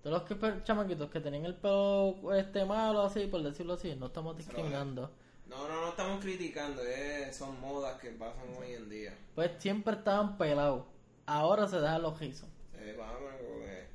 [0.03, 4.07] Todos los que, chamaquitos que tenían el pelo este malo, así, por decirlo así, no
[4.07, 5.11] estamos discriminando.
[5.49, 6.81] No, no, no estamos criticando.
[6.83, 9.17] es- son modas que pasan hoy en día.
[9.35, 10.85] Pues siempre estaban pelados.
[11.25, 12.47] Ahora se dejan los rizos.
[12.71, 13.87] Se van como que.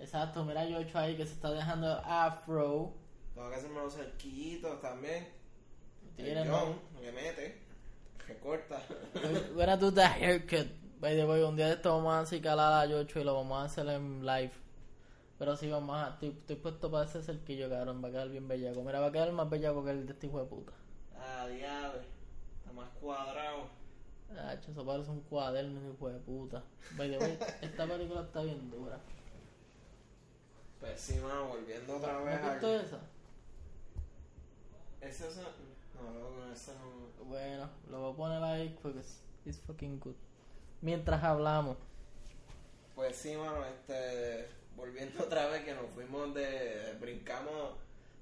[0.00, 2.94] Exacto, mira yo hecho ahí que se está dejando afro.
[3.34, 5.28] Tengo que hacerme los cerquitos también.
[6.16, 6.56] El no.
[6.58, 7.58] John le mete.
[8.26, 8.80] Recorta.
[9.14, 10.68] We're gonna do haircut.
[11.00, 13.58] By the way, un día de esto vamos a acicalar a Yocho y lo vamos
[13.60, 14.52] a hacer en live.
[15.38, 16.10] Pero sí, vamos a.
[16.10, 18.02] Estoy, estoy puesto para ese cerquillo, cabrón.
[18.04, 18.82] Va a quedar bien bellaco.
[18.82, 20.72] Mira, va a quedar más bellaco que el de este hijo de puta.
[21.20, 22.00] Ah, diablo.
[22.58, 23.68] Está más cuadrado.
[24.36, 26.62] Ah, eso parece un cuaderno, hijo de puta.
[26.96, 28.98] By the way, esta película está bien dura.
[30.78, 32.84] Pues sí, mano, volviendo otra ¿No vez has visto al...
[32.84, 33.00] esa?
[35.00, 37.24] ¿Ese es No, no, no, ese no...
[37.24, 40.14] Bueno, lo voy a poner ahí porque es it's fucking good.
[40.80, 41.76] Mientras hablamos.
[42.94, 44.48] Pues sí, mano, este...
[44.76, 46.96] Volviendo otra vez que nos fuimos de.
[47.00, 47.74] brincamos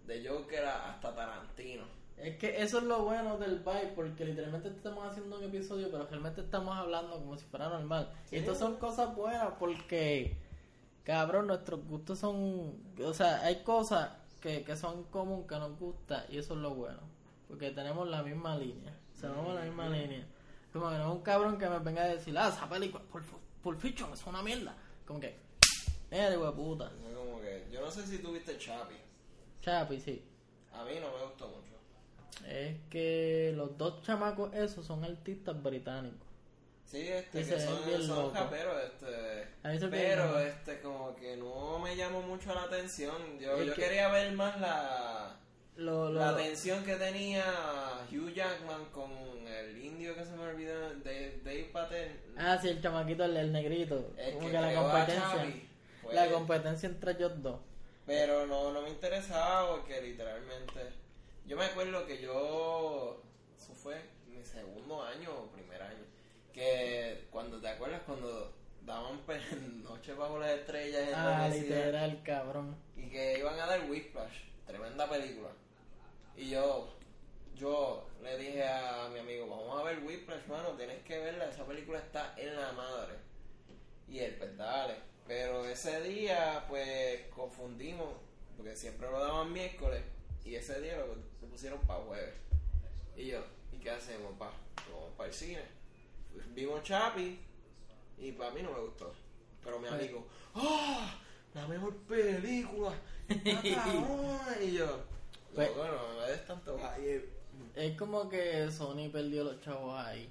[0.07, 1.85] de Joker hasta Tarantino.
[2.20, 6.07] Es que eso es lo bueno del vibe, porque literalmente estamos haciendo un episodio, pero
[6.07, 8.11] realmente estamos hablando como si fuera normal.
[8.24, 8.37] Sí.
[8.37, 10.37] Y estas son cosas buenas porque,
[11.04, 12.76] cabrón, nuestros gustos son...
[13.04, 16.74] O sea, hay cosas que, que son común, que nos gusta, y eso es lo
[16.74, 17.00] bueno.
[17.46, 18.96] Porque tenemos la misma línea.
[19.20, 20.26] Tenemos la misma línea.
[20.72, 23.24] Como que no es un cabrón que me venga a decir, ah, esa película, Pulp,
[23.62, 24.76] Pulp Fiction es una mierda.
[25.07, 25.38] Como que,
[26.12, 26.90] hijo de puta.
[27.14, 28.94] Como que, yo no sé si tuviste Chapi.
[29.62, 30.22] Chapi, sí.
[30.72, 31.78] A mí no me gustó mucho.
[32.46, 36.27] Es que los dos chamacos esos son artistas británicos.
[36.87, 38.33] Sí, este, que son, son locos.
[38.35, 39.46] raperos, este.
[39.62, 43.38] A mí se me Pero, este, como que no me llamó mucho la atención.
[43.38, 45.37] Yo, yo que- quería ver más la.
[45.77, 47.44] Lo, lo- La atención que tenía
[48.11, 49.11] Hugh Jackman con
[49.46, 50.74] el indio que se me olvidó,
[51.05, 52.18] Dave, Dave Patel.
[52.37, 54.11] Ah, sí, el chamaquito, el, el negrito.
[54.16, 55.31] el Como que que la competencia.
[55.31, 55.68] Chavi,
[56.12, 56.33] La él.
[56.33, 57.61] competencia entre ellos dos.
[58.07, 60.81] Pero no, no me interesaba porque literalmente.
[61.49, 63.21] Yo me acuerdo que yo.
[63.57, 66.05] Eso fue mi segundo año o primer año.
[66.53, 69.41] Que cuando te acuerdas cuando daban pe-
[69.83, 72.77] Noche bajo las estrellas en Ah, literal, cabrón.
[72.97, 75.49] y que iban a dar Whiplash, tremenda película.
[76.37, 76.89] Y yo,
[77.57, 81.65] yo le dije a mi amigo, vamos a ver Whiplash, mano, tienes que verla, esa
[81.67, 83.15] película está en la madre.
[84.09, 84.95] Y él, pues dale.
[85.27, 88.09] Pero ese día, pues confundimos,
[88.57, 90.03] porque siempre lo daban miércoles,
[90.44, 92.35] y ese día lo, lo pusieron para jueves.
[93.16, 94.51] Y yo, ¿y qué hacemos, pa?
[94.92, 95.62] Vamos para el cine.
[96.55, 97.38] Vimos Chapi,
[98.18, 99.12] y para mí no me gustó.
[99.64, 101.14] Pero mi Pues- amigo, ¡ah!
[101.55, 102.92] La mejor película.
[103.29, 104.38] está cabrón".
[104.62, 105.01] y yo,
[105.55, 107.29] Pues- no, no, no es tanto hype.
[107.74, 110.29] Es como que Sony perdió los chavos ahí.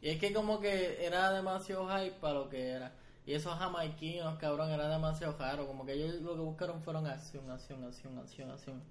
[0.00, 2.92] Y es que como que era demasiado hype para lo que era.
[3.26, 5.66] Y esos jamaiquinos, cabrón, era demasiado raro.
[5.66, 8.82] Como que ellos lo que buscaron fueron acción, acción, acción, acción, acción.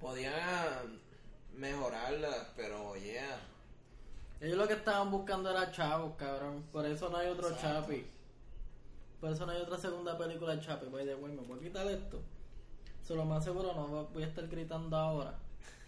[0.00, 1.00] Podían
[1.54, 3.38] mejorarla, pero yeah.
[4.40, 6.64] Ellos lo que estaban buscando era chavos, cabrón.
[6.72, 7.82] Por eso no hay otro Exacto.
[7.82, 8.06] Chapi.
[9.20, 10.86] Por eso no hay otra segunda película de Chapi.
[10.86, 12.22] By the way, ¿me puedo quitar esto?
[13.06, 15.34] So, lo más seguro no voy a estar gritando ahora.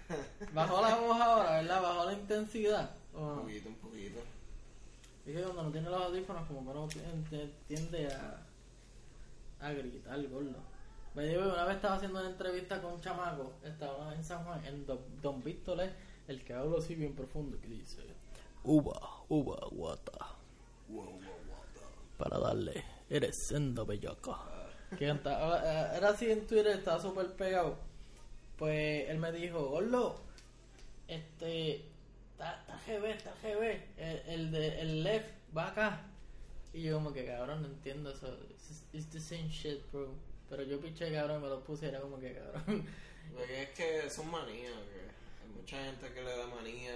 [0.52, 1.82] Bajó la voz ahora, ¿verdad?
[1.82, 2.90] Bajó la intensidad.
[3.14, 4.20] ¿o Un poquito, un poquito.
[5.24, 8.42] Es que cuando no tiene los audífonos, como que no tiende, tiende a,
[9.60, 10.71] a gritar, gordo.
[11.14, 14.64] Me digo, una vez estaba haciendo una entrevista con un chamaco, estaba en San Juan,
[14.64, 15.90] en Don, Don Víctor, es
[16.26, 18.00] el que habla así bien profundo, que dice:
[18.64, 18.98] Uva,
[19.28, 20.36] uva, guata,
[22.16, 24.38] para darle, eres sendo bellaca.
[24.98, 27.76] Que cantaba, eh, era así en Twitter, estaba súper pegado.
[28.56, 30.16] Pues él me dijo: Gordo,
[31.08, 31.84] este,
[32.32, 36.00] está, está GB, está GB, el, el de el left va acá.
[36.72, 38.34] Y yo como que cabrón, no entiendo eso.
[38.48, 40.14] It's, it's the same shit, bro.
[40.48, 42.86] Pero yo piché cabrón y me lo puse y era como que cabrón.
[43.34, 45.00] Porque es que son manías, que
[45.42, 46.94] hay mucha gente que le da manía.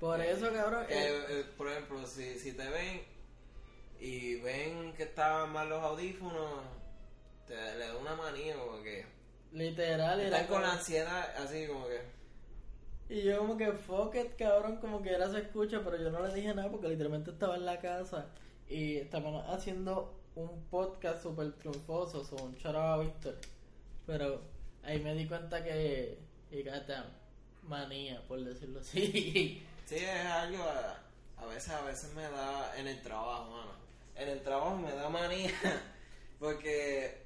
[0.00, 0.86] Por Eh, eso cabrón.
[0.86, 3.02] que, eh, eh, por ejemplo, si, si te ven
[4.00, 6.62] y ven que estaban mal los audífonos,
[7.46, 9.06] te le da una manía como que.
[9.52, 12.00] literal era Están con la ansiedad así como que.
[13.08, 16.26] Y yo como que fuck it, cabrón, como que era se escucha, pero yo no
[16.26, 18.26] le dije nada porque literalmente estaba en la casa
[18.68, 23.36] y estaban haciendo un podcast súper triunfoso, son un shout out a Víctor.
[24.06, 24.42] Pero
[24.82, 26.18] ahí me di cuenta que,
[26.50, 27.06] y goddamn,
[27.62, 29.62] manía, por decirlo así.
[29.86, 30.98] Sí, es algo, a,
[31.36, 33.72] a veces, a veces me da en el trabajo, mano.
[34.16, 35.50] En el trabajo me da manía,
[36.38, 37.22] porque,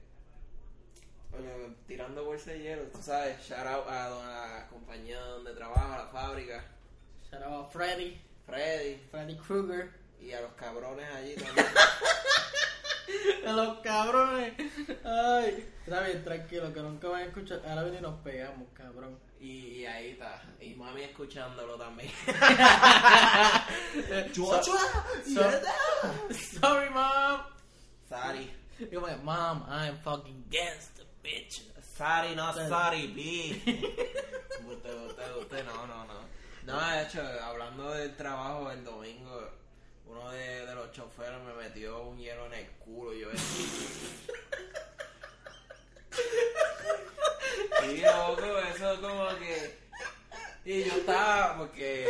[1.32, 5.98] oye, tirando bolsa de hielo, tú sabes, shout out a la compañía donde trabajo, a
[5.98, 6.64] la fábrica,
[7.30, 9.92] shout out a Freddy, Freddy, Freddy Krueger.
[10.20, 11.64] y a los cabrones allí también.
[13.44, 14.52] Los cabrones.
[15.04, 17.60] Ay, está bien, tranquilo, que nunca van a escuchar.
[17.66, 19.18] Ahora viene y nos pegamos, cabrón.
[19.40, 22.10] y, y ahí está, y mami escuchándolo también.
[24.34, 24.78] So- so-
[26.60, 27.40] Sorry, mom.
[28.08, 28.50] Sorry.
[28.90, 31.62] Yo me mom, I'm fucking gangster, bitch.
[31.96, 32.68] Sorry, no Sorry.
[32.68, 33.62] sorry, B.
[34.68, 36.18] usted, usted, usted, no, no, no.
[36.64, 39.50] No, de hecho, hablando del trabajo el domingo,
[40.08, 43.14] uno de, los choferes me metió un hielo en el culo.
[43.14, 43.28] y Yo
[47.86, 49.78] Y loco, eso como que.
[50.64, 52.06] Y yo estaba, porque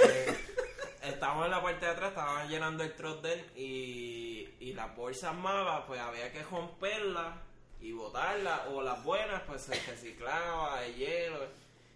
[1.03, 5.85] estábamos en la parte de atrás, estaban llenando el trot y, y las bolsas malas,
[5.87, 7.35] pues había que romperlas
[7.81, 11.47] y botarlas, o las buenas, pues se reciclaba el hielo.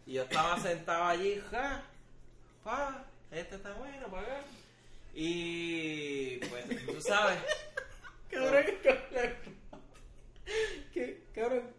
[0.06, 1.82] Y yo estaba sentado allí, ja,
[2.62, 4.44] pa, este está bueno, para acá.
[5.14, 7.38] Y pues tú sabes,
[8.31, 9.33] Cabrón, cabrón.
[10.92, 11.70] Que, cabrón,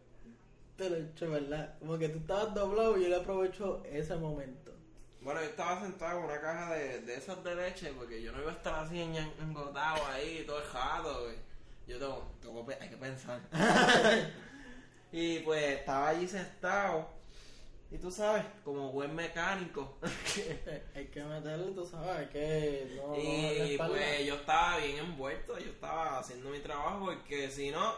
[0.77, 1.77] te lo he hecho, ¿verdad?
[1.79, 4.71] Como que tú estabas doblado y él aprovechó ese momento.
[5.21, 8.41] Bueno, yo estaba sentado en una caja de, de esas de leche porque yo no
[8.41, 11.35] iba a estar así en- engordado ahí, todo dejado, güey.
[11.87, 13.39] Yo tengo, tengo hay que pensar.
[15.11, 17.09] y pues estaba allí sentado.
[17.93, 19.99] Y tú sabes, como buen mecánico.
[20.95, 22.97] Hay que meterle, tú sabes, hay que...
[22.97, 27.93] No, y pues yo estaba bien envuelto, yo estaba haciendo mi trabajo porque si no,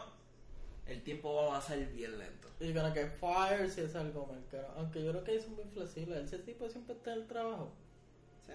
[0.84, 2.46] el tiempo va a ser bien lento.
[2.60, 4.44] Y gonna get fired si es algo mal.
[4.76, 6.26] Aunque yo creo que ellos son muy flexibles.
[6.26, 7.72] Ese tipo siempre está en el trabajo.
[8.46, 8.52] Sí.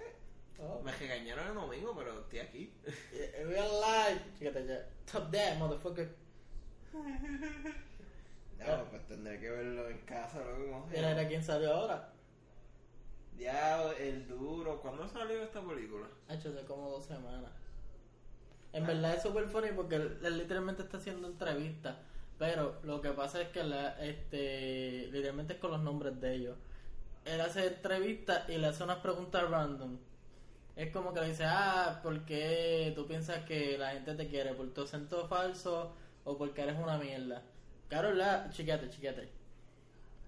[0.60, 0.80] Oh.
[0.84, 2.72] Me regañaron el domingo, pero estoy aquí.
[3.44, 4.24] Real life.
[4.38, 4.88] Fíjate ya.
[5.10, 6.08] Top that, motherfucker.
[9.12, 10.40] Tendré que verlo en casa,
[10.90, 12.08] Mira, era quien salió ahora.
[13.36, 14.80] Ya, el duro.
[14.80, 16.06] ¿Cuándo salió esta película?
[16.28, 17.50] Ha hecho hace como dos semanas.
[18.72, 21.96] En verdad es super funny porque él, él literalmente está haciendo entrevistas.
[22.38, 26.56] Pero lo que pasa es que la, este, literalmente es con los nombres de ellos.
[27.26, 29.98] Él hace entrevistas y le hace unas preguntas random.
[30.74, 34.54] Es como que le dice, ah, ¿por qué tú piensas que la gente te quiere?
[34.54, 35.94] ¿Por tu acento falso
[36.24, 37.42] o porque eres una mierda?
[37.92, 39.28] Claro, la, chiquete, chiquete.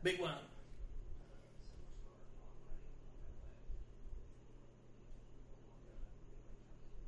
[0.03, 0.37] Big one.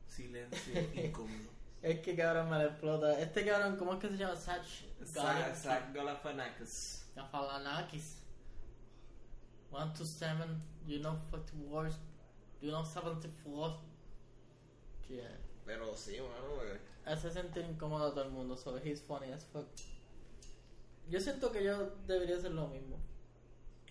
[0.09, 1.51] Silencio incómodo.
[1.83, 3.21] Es que cabrón me la explota.
[3.21, 4.37] Este cabrón, ¿cómo es que se llama?
[4.37, 4.65] Sach.
[5.05, 7.05] Zach Zach Galifianakis.
[7.15, 8.23] Gafalanakis.
[9.71, 10.37] 1 to 7,
[10.87, 11.91] you know 44,
[12.63, 13.79] you know 74.
[15.09, 15.23] Yeah.
[15.67, 19.45] Pero sí, mano, porque- Hace sentir incómodo a todo el mundo, so he's funny as
[19.45, 19.67] fuck.
[21.09, 22.97] Yo siento que yo debería hacer lo mismo.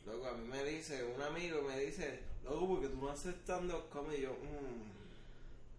[0.05, 3.89] Luego a mí me dice, un amigo me dice, loco, porque tú no haces stand-up
[3.89, 4.17] comedy.
[4.17, 4.95] Y yo, mmm,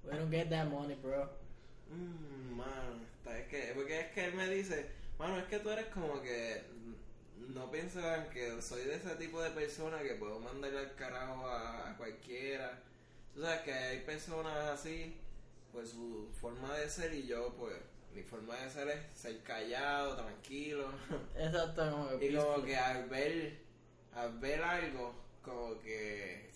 [0.04, 1.28] We don't get that money, bro.
[1.90, 4.86] mmm, mano, es que, porque es que él me dice,
[5.18, 6.62] mano, es que tú eres como que,
[7.54, 11.90] no piensan que soy de ese tipo de persona que puedo mandarle al carajo a,
[11.90, 12.82] a cualquiera.
[13.34, 15.16] Tú sabes que hay personas así,
[15.72, 17.74] pues su forma de ser y yo, pues,
[18.16, 20.88] mi forma de ser es ser callado, tranquilo.
[21.36, 22.64] Exacto, como que Y como peaceful.
[22.64, 23.58] que al ver,
[24.14, 26.48] al ver algo, como que,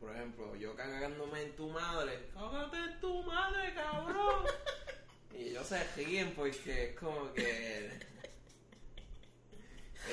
[0.00, 4.44] por ejemplo, yo cagándome en tu madre, cágate en tu madre, cabrón.
[5.38, 7.90] y ellos se ríen porque es como que,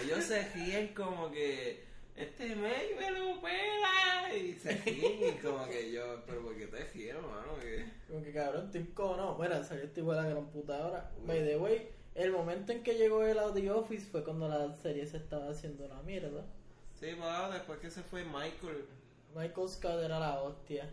[0.03, 1.85] ellos se ríen como que,
[2.19, 4.35] este me me lo pela.
[4.35, 7.57] Y se ríen como que yo, pero ¿por qué te ríes, mano?
[7.59, 9.37] Que- Como que cabrón, estoy incómodo.
[9.39, 11.11] Mira, salió este igual a la gran puta ahora.
[11.19, 11.27] Uy.
[11.27, 15.05] By the way, el momento en que llegó a The Office fue cuando la serie
[15.07, 16.43] se estaba haciendo una mierda.
[16.99, 18.85] Sí, va, después que se fue Michael,
[19.35, 20.89] Michael Scott era la hostia.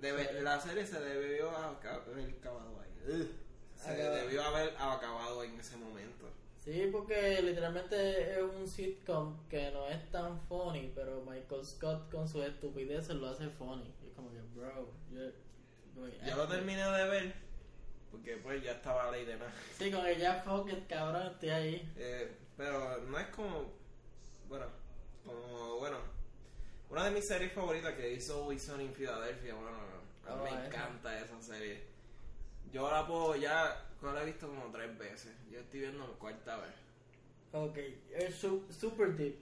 [0.00, 3.20] Debe- la serie se debió haber acabado ahí.
[3.20, 3.26] Ugh.
[3.74, 6.26] Se debió haber acabado en ese momento.
[6.66, 12.28] Sí, porque literalmente es un sitcom que no es tan funny, pero Michael Scott con
[12.28, 13.94] sus estupideces lo hace funny.
[14.02, 16.36] Y es como que, bro, yo...
[16.36, 17.34] lo terminé de ver
[18.10, 19.52] porque pues ya estaba ley de nada.
[19.78, 21.92] Sí, como que ya fuck it, cabrón, estoy ahí.
[21.96, 23.72] Eh, pero no es como,
[24.48, 24.66] bueno,
[25.24, 25.98] como, bueno,
[26.90, 29.70] una de mis series favoritas que hizo Wilson en Filadelfia, bueno,
[30.26, 30.66] a mí Oh, me esa.
[30.66, 31.84] encanta esa serie.
[32.72, 35.32] Yo la puedo ya, yo la he visto como tres veces.
[35.50, 36.72] Yo estoy viendo la cuarta vez.
[37.52, 37.78] Ok,
[38.12, 39.36] es su- super deep.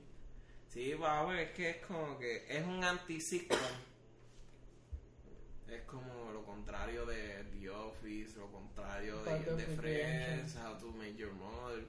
[0.69, 3.59] Sí, va, es que es como que es un anti-sitcom.
[5.69, 10.79] Es como lo contrario de The Office, lo contrario de, Part de the Friends, How
[10.79, 11.85] to Make Your Mother.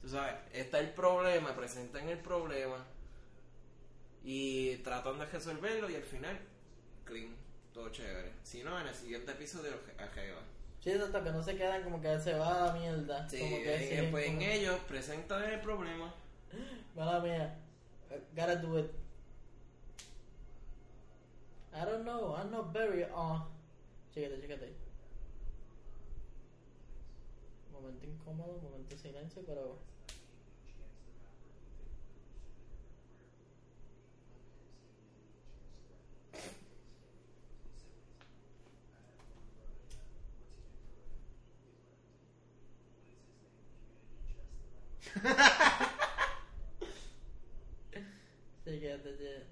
[0.00, 2.84] Tú sabes, está el problema, presentan el problema
[4.24, 6.38] y tratan de resolverlo y al final,
[7.04, 7.34] clean,
[7.74, 8.32] todo chévere.
[8.42, 10.40] Si no, en el siguiente episodio arregla.
[10.80, 13.28] Sí, hasta que no se quedan como que se va a la mierda.
[13.28, 16.14] Sí, como que en, pues en ellos presentan el problema.
[16.96, 17.58] Mala mía.
[18.34, 18.90] Gotta do it.
[21.72, 23.38] I don't know, I'm not very uh
[24.12, 24.72] Chécate, chécate.
[27.72, 29.78] Momento incómodo, momento de silencio, pero.
[48.64, 49.46] Chécate, chécate.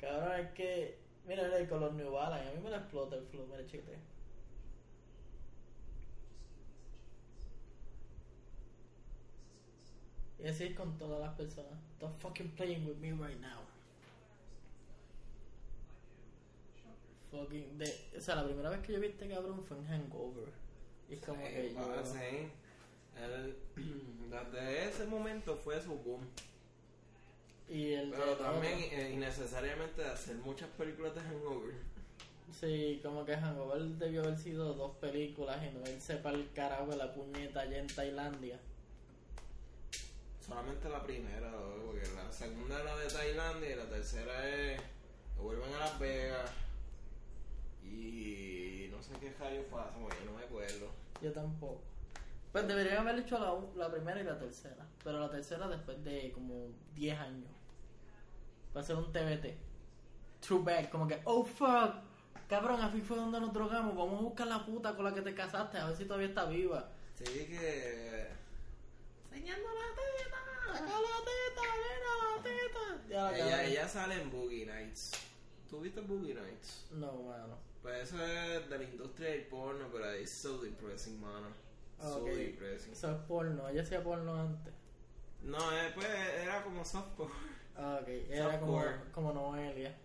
[0.00, 0.98] Cabrón, es que.
[1.26, 3.98] Mira, mira, con los New Balance, a mí me la explota el flow, mira, chécate.
[10.42, 11.72] Y así es con todas las personas.
[11.94, 13.60] Stop fucking playing with me right now.
[17.30, 17.78] Fucking.
[17.78, 20.48] De, o sea, la primera vez que yo vi este cabrón fue en Hangover.
[21.08, 22.52] Y es como que Sí, yo.
[23.20, 23.56] Él
[24.30, 26.22] desde ese momento fue su boom.
[27.68, 31.74] Y el Pero también eh, innecesariamente hacer muchas películas de Hangover.
[32.52, 36.86] Sí, como que Hangover debió haber sido dos películas y no irse para el carajo
[36.86, 38.58] de la puñeta allá en Tailandia.
[40.46, 41.50] Solamente la primera,
[41.86, 44.80] porque la segunda es la de Tailandia y la tercera es
[45.34, 46.50] que vuelven a Las Vegas.
[47.84, 50.90] Y no sé qué rayos pasa, porque yo no me acuerdo.
[51.22, 51.91] Yo tampoco.
[52.52, 54.86] Pues deberían haber hecho la, la primera y la tercera.
[55.02, 57.50] Pero la tercera después de como 10 años.
[58.76, 59.56] Va a ser un TBT.
[60.40, 61.94] True back, como que, oh fuck.
[62.48, 63.96] Cabrón, así fue donde nos drogamos.
[63.96, 66.44] Vamos a buscar la puta con la que te casaste, a ver si todavía está
[66.44, 66.90] viva.
[67.14, 68.28] Sí, que.
[69.30, 73.08] Enseñando la teta, saca la teta, nena, la teta.
[73.08, 75.12] Ya Ella, ella sale en Boogie Nights.
[75.70, 76.88] ¿Tú viste Boogie Nights?
[76.90, 77.56] No, mano.
[77.80, 81.48] Pues eso es de la industria del porno, pero es so depressing, mano.
[82.02, 82.26] So Ok.
[82.30, 82.92] depressing.
[82.92, 83.68] Eso es porno.
[83.68, 84.72] Ella hacía porno antes.
[85.42, 86.06] No, eh, pues
[86.42, 87.32] era como softcore.
[87.76, 88.08] Ah, ok.
[88.28, 89.10] Era como, Softcore.
[89.12, 89.96] como Noelia.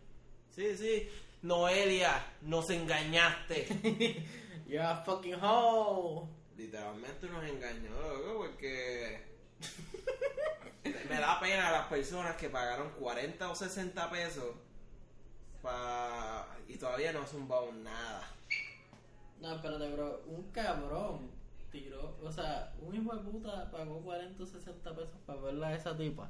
[0.49, 1.09] Sí, sí.
[1.41, 3.67] Noelia, nos engañaste.
[4.67, 6.27] You're a fucking hoe.
[6.57, 9.21] Literalmente nos engañó, loco, porque
[11.09, 14.55] me da pena las personas que pagaron 40 o 60 pesos
[15.61, 16.47] pa...
[16.67, 18.27] y todavía no han zumbado nada.
[19.39, 20.23] No, espérate, bro.
[20.25, 21.29] Un cabrón
[21.81, 22.17] tiró.
[22.23, 25.95] O sea, un hijo de puta pagó 40 o 60 pesos para verla a esa
[25.95, 26.29] tipa.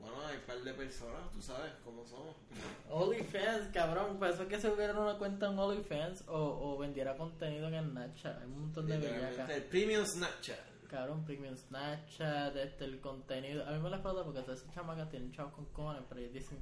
[0.00, 2.36] Bueno, hay un par de personas, tú sabes cómo somos.
[2.90, 4.18] OnlyFans, cabrón.
[4.18, 8.40] Pensó que se hubiera una cuenta en OnlyFans o, o vendiera contenido en Snapchat.
[8.40, 9.50] Hay un montón de bellacas.
[9.50, 10.58] el premium Snapchat.
[10.88, 13.66] Cabrón, premium Snapchat, este, el contenido.
[13.66, 16.58] A mí me la explota porque esas chamacas tienen chavos con cojones, pero ellos dicen,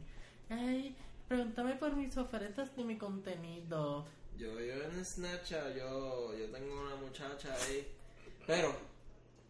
[0.48, 0.96] ay,
[1.28, 4.06] pregúntame por mis ofertas de mi contenido.
[4.36, 7.86] Yo, yo en Snapchat, yo, yo tengo una muchacha ahí,
[8.46, 8.74] pero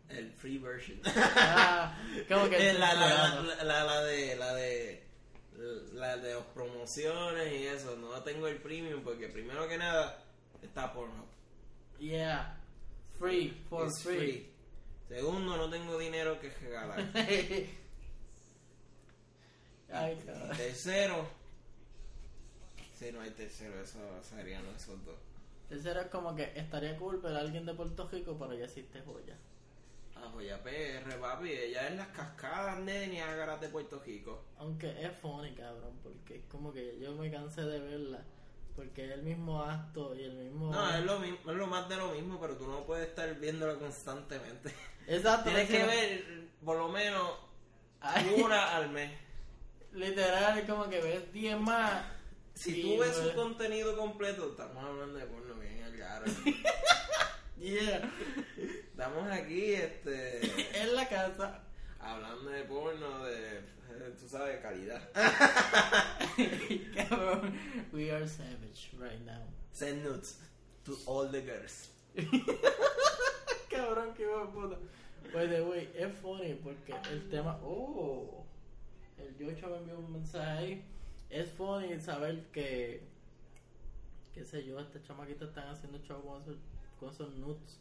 [0.08, 1.00] el free version.
[1.06, 1.96] Ah,
[2.28, 5.02] como que Eh, la, la, la, la, de la de
[5.94, 10.18] la de las promociones y eso no tengo el premium porque primero que nada
[10.62, 11.26] está Pornhub
[12.00, 12.56] Yeah,
[13.18, 14.50] free, for It's free.
[15.08, 16.98] segundo no tengo dinero que regalar
[19.92, 20.18] Ay,
[20.56, 21.28] tercero
[22.94, 25.16] si no hay tercero eso serían esos dos
[25.68, 29.00] Tercero es como que estaría cool ver a alguien de Puerto Rico, pero ya existe
[29.00, 29.36] joya.
[30.14, 35.10] ah joya PR papi ella es las cascadas de Niágara de Puerto Rico Aunque es
[35.22, 38.22] funny, cabrón, porque es como que yo me cansé de verla.
[38.76, 40.70] Porque es el mismo acto y el mismo.
[40.72, 43.32] no es lo mismo es lo más de lo mismo pero tú no puedes estar
[43.36, 44.74] viéndolo constantemente
[45.06, 45.44] Exacto.
[45.50, 46.24] tienes que ver
[46.64, 47.38] por lo menos
[48.00, 49.10] Ay, una al mes
[49.92, 52.04] Literal, es como que ves 10 más.
[52.54, 56.24] Si y tú ves su contenido completo, estamos hablando de porno bien al garo.
[57.56, 58.10] Yeah.
[58.58, 60.40] Estamos aquí, este,
[60.82, 61.62] en la casa.
[61.98, 65.00] hablando de porno, de, eh, tú sabes, calidad.
[66.94, 67.54] cabrón.
[67.92, 69.40] We are savage right now.
[69.72, 70.40] Send nudes
[70.84, 71.88] to all the girls.
[73.70, 74.78] Cabrón, qué puto.
[75.32, 77.58] By the way, es funny porque el tema.
[77.64, 78.44] Oh,
[79.16, 80.84] el Yocho me envió un mensaje ahí.
[81.34, 83.02] Es funny saber que.
[84.32, 86.56] qué sé yo, estas chamaquitas están haciendo show con esos,
[87.18, 87.80] con nudes.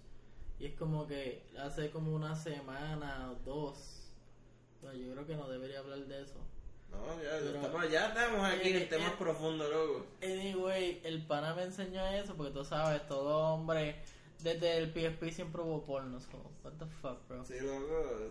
[0.60, 4.10] Y es como que hace como una semana o dos.
[4.82, 6.40] Pero yo creo que no debería hablar de eso.
[6.90, 9.16] No, ya, Pero- estamos, ya estamos aquí Eh, en temas eh.
[9.20, 10.06] profundos, loco.
[10.24, 13.98] Anyway, el pana me enseñó eso porque tú sabes, todo hombre
[14.42, 16.20] desde el PSP siempre hubo porno.
[16.20, 17.46] So, what the fuck, bro?
[17.46, 18.30] Sí, loco.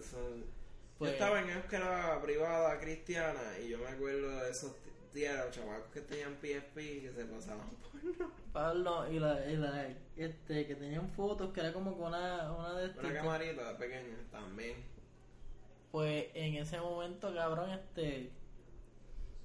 [0.98, 4.70] Pues- Yo estaba en escuela privada cristiana y yo me acuerdo de esos
[5.12, 8.30] tíos, chamacos que tenían PSP que se pasaban porno.
[8.52, 9.86] Pablo y la, y la
[10.16, 14.16] este que tenían fotos que era como con una una de Una estas- camarita pequeña
[14.30, 14.76] también.
[15.90, 18.30] pues en ese momento cabrón este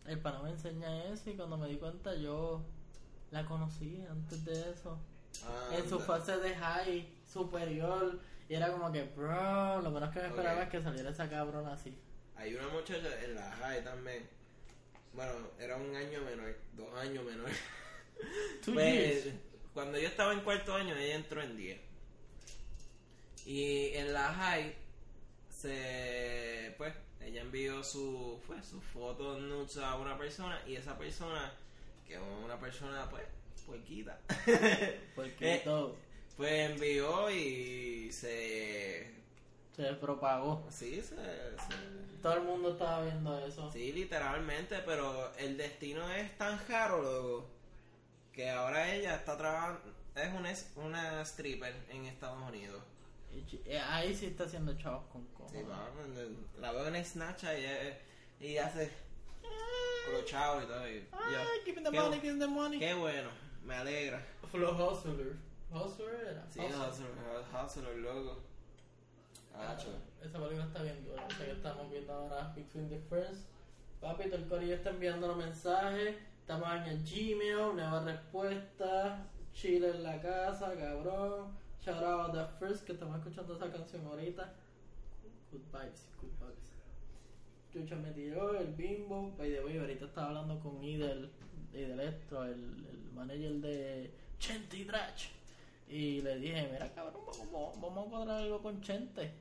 [0.05, 2.61] el pana me enseña eso y cuando me di cuenta yo
[3.31, 4.97] la conocí antes de eso
[5.73, 8.17] en su fase de high superior
[8.49, 11.73] y era como que bro lo menos que me esperaba es que saliera esa cabrona
[11.73, 11.97] así
[12.37, 14.29] Hay una muchacha en la high también.
[15.13, 17.49] Bueno, era un año menor, dos años menor.
[18.63, 19.35] Two Pues, years.
[19.73, 21.79] cuando yo estaba en cuarto año, ella entró en 10.
[23.45, 24.75] Y en la high,
[25.49, 31.53] se, pues, ella envió su, pues, su foto nudes a una persona y esa persona,
[32.05, 33.23] que es una persona, pues,
[33.65, 34.19] puerquita,
[35.41, 35.61] Eh.
[35.63, 35.95] todo
[36.37, 39.11] pues envió y se,
[39.77, 45.55] se propagó sí, se, se- todo el mundo estaba viendo eso Sí, literalmente, pero el
[45.55, 47.45] destino es tan raro, loco,
[48.33, 49.79] que ahora ella está trabajando,
[50.15, 52.81] es una, una stripper en Estados Unidos.
[53.65, 55.63] Eh, ahí sí está haciendo chavos con cojones.
[55.63, 57.99] Sí, la veo en Snapchat y, eh,
[58.39, 58.91] y hace
[60.11, 60.89] los chavos y todo.
[60.89, 62.79] y yo, Ay, give me the qué, money, give me the money.
[62.79, 63.29] qué bueno,
[63.63, 64.25] me alegra.
[64.51, 65.35] Flow Hustler.
[65.71, 66.45] Hustler era.
[66.49, 66.89] Sí, Hustler.
[66.89, 68.41] Hustler, Hustler, loco.
[69.57, 69.89] Gacho.
[70.23, 71.27] Esa película está bien dura.
[71.27, 73.49] Esa que estamos viendo ahora, Between the First.
[74.01, 76.15] Papito, el corillo está enviando los mensajes.
[76.41, 79.25] Estamos en el Gmail, nueva respuesta.
[79.53, 81.51] Chile en la casa, cabrón.
[81.81, 84.53] Shout out the First, que estamos escuchando esa canción ahorita.
[85.51, 86.73] Good vibes, good vibes.
[87.71, 89.33] Chucho me tiró el bimbo.
[89.37, 91.31] By the way, ahorita estaba hablando con Idel,
[91.73, 95.29] Idel Estro, el, el manager de Chente y Drach.
[95.89, 99.31] Y le dije, mira cabrón, vamos, vamos a cuadrar algo con Chente.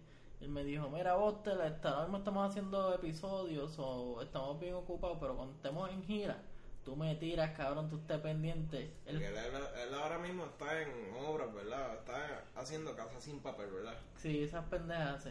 [0.41, 4.61] Él me dijo, mira vos, te la está- ahora mismo estamos haciendo episodios o estamos
[4.61, 6.37] bien ocupados, pero cuando estemos en gira,
[6.85, 8.93] tú me tiras, cabrón, tú estés pendiente.
[9.07, 10.91] Él- él, ahora mismo está en
[11.27, 11.95] obras, ¿verdad?
[11.95, 13.97] Está haciendo casa sin papel, ¿verdad?
[14.17, 15.31] sí, esas pendejas, sí.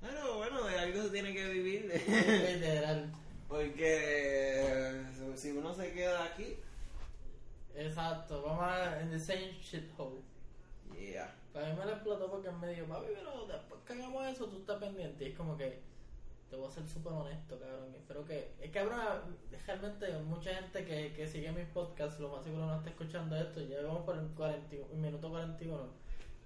[0.00, 1.84] Pero bueno, de algo se tiene que vivir.
[1.84, 3.12] Literal.
[3.48, 5.04] Porque
[5.36, 6.56] si uno se queda aquí,
[7.74, 10.20] Exacto, vamos a in the same shithole.
[10.98, 11.32] yeah.
[11.52, 14.58] Para mí me lo explotó porque me dijo, papi, pero después que hagamos eso, tú
[14.58, 15.24] estás pendiente.
[15.24, 15.80] Y es como que,
[16.48, 17.94] te voy a ser súper honesto, cabrón.
[17.94, 19.00] Espero que, es cabrón,
[19.66, 23.60] realmente mucha gente que, que sigue mis podcasts, lo más seguro no está escuchando esto.
[23.62, 26.02] Ya vamos por el 41, el minuto 41.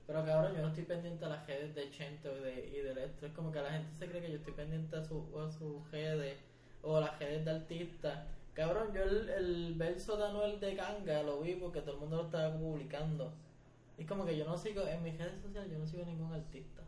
[0.07, 2.99] Pero cabrón, yo no estoy pendiente a las redes de Chente y de, y del
[2.99, 3.27] esto.
[3.27, 5.91] Es como que la gente se cree que yo estoy pendiente a, su, a sus
[5.91, 6.37] redes
[6.83, 8.27] o a las redes de artistas.
[8.55, 12.17] Cabrón, yo el, el verso de Anuel de Ganga lo vi porque todo el mundo
[12.19, 13.33] lo estaba publicando.
[13.99, 16.83] Es como que yo no sigo, en mis redes sociales yo no sigo ningún artista.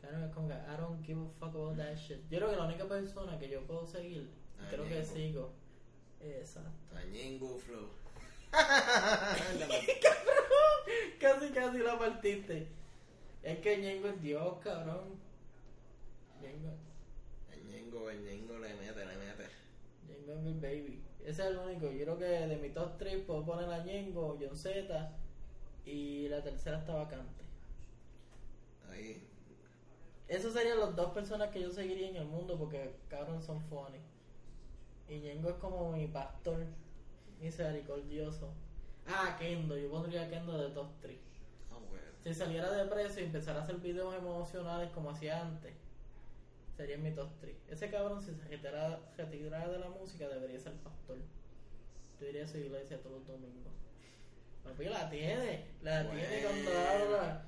[0.00, 2.18] Claro, es como que I don't give a fuck about that shit.
[2.30, 4.30] Yo creo que la única persona que yo puedo seguir,
[4.70, 5.12] creo que Ñengo.
[5.12, 5.52] sigo,
[6.20, 6.70] exacto.
[6.92, 7.88] Tañengo Flow.
[11.20, 12.68] casi, casi la partiste.
[13.42, 15.18] Es que Ñengo es Dios, cabrón.
[16.40, 16.70] Ñengo,
[17.66, 19.44] Ñengo, Ñengo le mete, le mete.
[20.08, 21.02] Ñengo es mi baby.
[21.20, 21.90] Ese es el único.
[21.90, 25.12] Yo creo que de mi top 3 puedo poner a Ñengo, John Z
[25.88, 27.42] y la tercera está vacante.
[28.90, 29.26] Ahí.
[30.28, 33.98] Esos serían las dos personas que yo seguiría en el mundo porque cabrón son funny.
[35.08, 36.66] Y Ñengo es como mi pastor
[37.40, 38.52] misericordioso.
[39.06, 41.16] Ah, Kendo, yo pondría a Kendo de top 3.
[41.70, 42.04] Ah, bueno.
[42.22, 45.72] Si saliera de preso y empezara a hacer videos emocionales como hacía antes,
[46.76, 47.56] sería mi top 3.
[47.70, 51.16] Ese cabrón, si se retirara, retirara de la música, debería ser pastor.
[52.20, 53.72] Yo iría a su iglesia todos los domingos.
[54.68, 56.48] Papi, la tiene, la tiene Bueno.
[56.64, 57.44] cuando habla.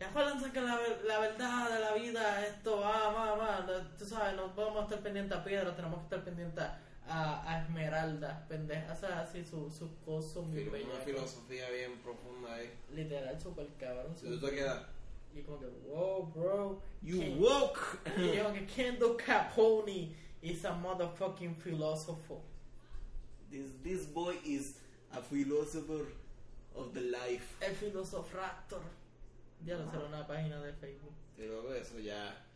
[0.00, 3.66] Y acuérdense que la, la verdad de la vida, esto va, va, va.
[3.98, 6.64] Tú sabes, no podemos estar pendientes a piedras, tenemos que estar pendientes
[7.06, 11.04] a, a esmeraldas, pendejas, así sus sus cosas son muy Filo- Una bellas.
[11.04, 12.70] filosofía bien profunda ahí.
[12.94, 14.14] Literal, super cabrón.
[14.16, 14.82] Si tú te quedas.
[15.34, 16.82] y como que, wow, bro.
[17.02, 17.98] You Ken- woke!
[18.16, 22.38] y como que Kendo Capone is a motherfucking philosopher.
[23.50, 24.76] This, this boy is
[25.12, 26.06] a philosopher
[26.74, 27.64] of the life.
[27.64, 28.80] El filosofractor.
[29.64, 31.12] Ya lo será una página de Facebook.
[31.36, 32.46] Y luego eso ya.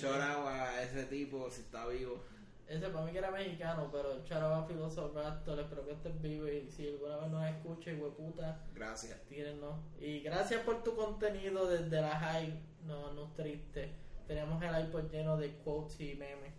[0.00, 2.22] Shout out a ese tipo si está vivo.
[2.66, 5.58] Ese para mí que era mexicano, pero charaba filosofractor.
[5.60, 9.20] Espero que estés vivo y si alguna vez nos escucha, hueputa, Gracias.
[9.28, 9.74] tírennos.
[10.00, 12.60] Y gracias por tu contenido desde la high.
[12.86, 13.92] No, no triste.
[14.26, 16.54] Tenemos el iPod lleno de quotes y memes.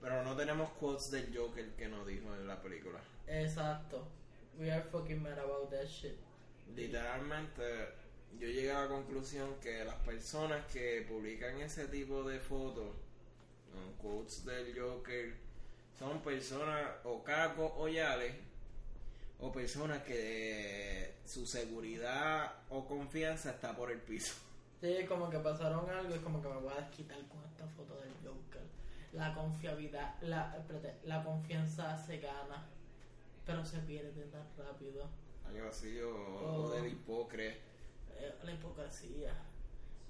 [0.00, 3.00] Pero no tenemos quotes del Joker que nos dijo en la película.
[3.26, 4.06] Exacto.
[4.58, 6.18] We are fucking mad about that shit.
[6.76, 7.62] Literalmente,
[8.38, 12.94] yo llegué a la conclusión que las personas que publican ese tipo de fotos,
[13.72, 15.34] con quotes del Joker,
[15.98, 18.34] son personas o cacos o yales,
[19.40, 24.34] o personas que su seguridad o confianza está por el piso.
[24.80, 27.98] Sí, como que pasaron algo y como que me voy a desquitar con esta foto
[28.02, 28.60] del Joker.
[29.14, 30.62] La confiabilidad, la,
[31.04, 32.66] la confianza se gana,
[33.46, 35.08] pero se pierde tan rápido.
[35.46, 36.62] Algo así, o, Oh.
[36.64, 37.54] o del hipócrita.
[38.16, 39.34] Eh, la hipocresía.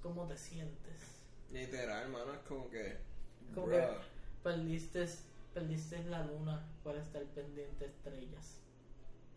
[0.02, 1.22] ¿Cómo te sientes?
[1.50, 2.98] Literal, hermano, es como que.
[3.54, 3.86] Como que
[4.42, 5.06] perdiste,
[5.52, 8.58] perdiste la luna por estar pendiente de estrellas.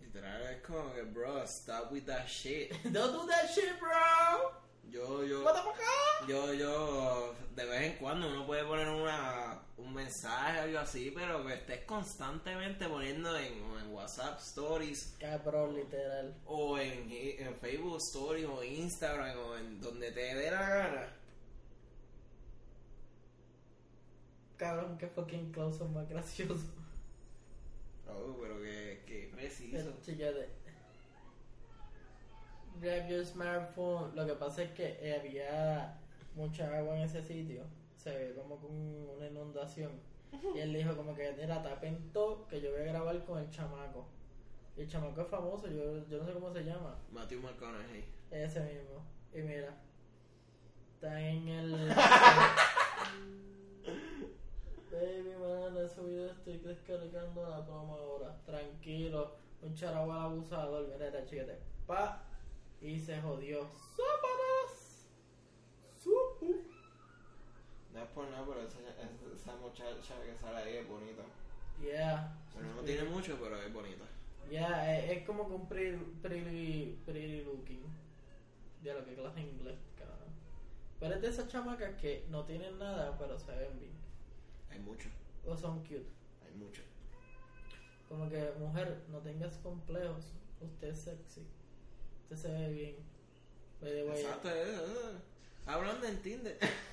[0.02, 2.72] Literal, es como que, bro, stop with that shit.
[2.92, 4.52] Don't do that shit, bro.
[4.90, 5.44] Yo, yo.
[6.28, 8.87] Yo, yo, de vez en cuando uno puede poner
[10.08, 16.36] mensaje o algo así, pero que estés constantemente poniendo en, WhatsApp Stories Cabrón, literal.
[16.46, 21.08] o en, en Facebook Stories o Instagram o en donde te dé la gana.
[24.58, 26.68] Cabrón, que fucking close más gracioso.
[28.08, 29.94] Oh, pero que, que preciso.
[32.80, 34.16] Grab your smartphone.
[34.16, 36.00] Lo que pasa es que había
[36.36, 37.64] mucha agua en ese sitio.
[38.08, 39.92] Se ve como con una inundación.
[40.56, 43.50] Y él dijo como que, mira, tapen todo, que yo voy a grabar con el
[43.50, 44.08] chamaco.
[44.78, 46.98] Y el chamaco es famoso, yo, yo no sé cómo se llama.
[47.12, 48.06] Matthew McConaughey.
[48.32, 49.06] Ese mismo.
[49.34, 49.78] Y mira,
[50.94, 51.90] está en el.
[54.90, 58.42] Baby, man, ese video estoy descargando la promo ahora.
[58.46, 60.88] Tranquilo, un charawal abusador.
[60.94, 61.60] Mira, era chiquete.
[61.86, 62.24] Pa.
[62.80, 63.68] Y se jodió.
[63.98, 65.10] ¡Sápanas!
[66.02, 66.77] ¡Supu!
[67.98, 69.92] No es por nada, pero esa, esa- muchacha
[70.24, 71.24] que sale ahí es bonita.
[71.82, 72.32] Yeah.
[72.54, 74.04] Pero no tiene mucho, pero es bonita.
[74.52, 77.82] Yeah, es, es como un pretty, pretty, pretty looking.
[78.84, 80.30] De lo que clase en inglés, cabrón.
[81.00, 83.92] Pero es de esas chamacas que no tienen nada, pero se ven bien.
[84.70, 85.10] Hay mucho,
[85.48, 86.06] O son cute.
[86.46, 86.84] hay mucho.
[88.08, 90.34] Como que, mujer, no tengas complejos.
[90.62, 91.48] Usted es sexy.
[92.24, 92.96] Usted se ve bien.
[93.82, 95.18] By the way, Exacto, eh, eh.
[95.66, 96.58] Hablando en Tinder.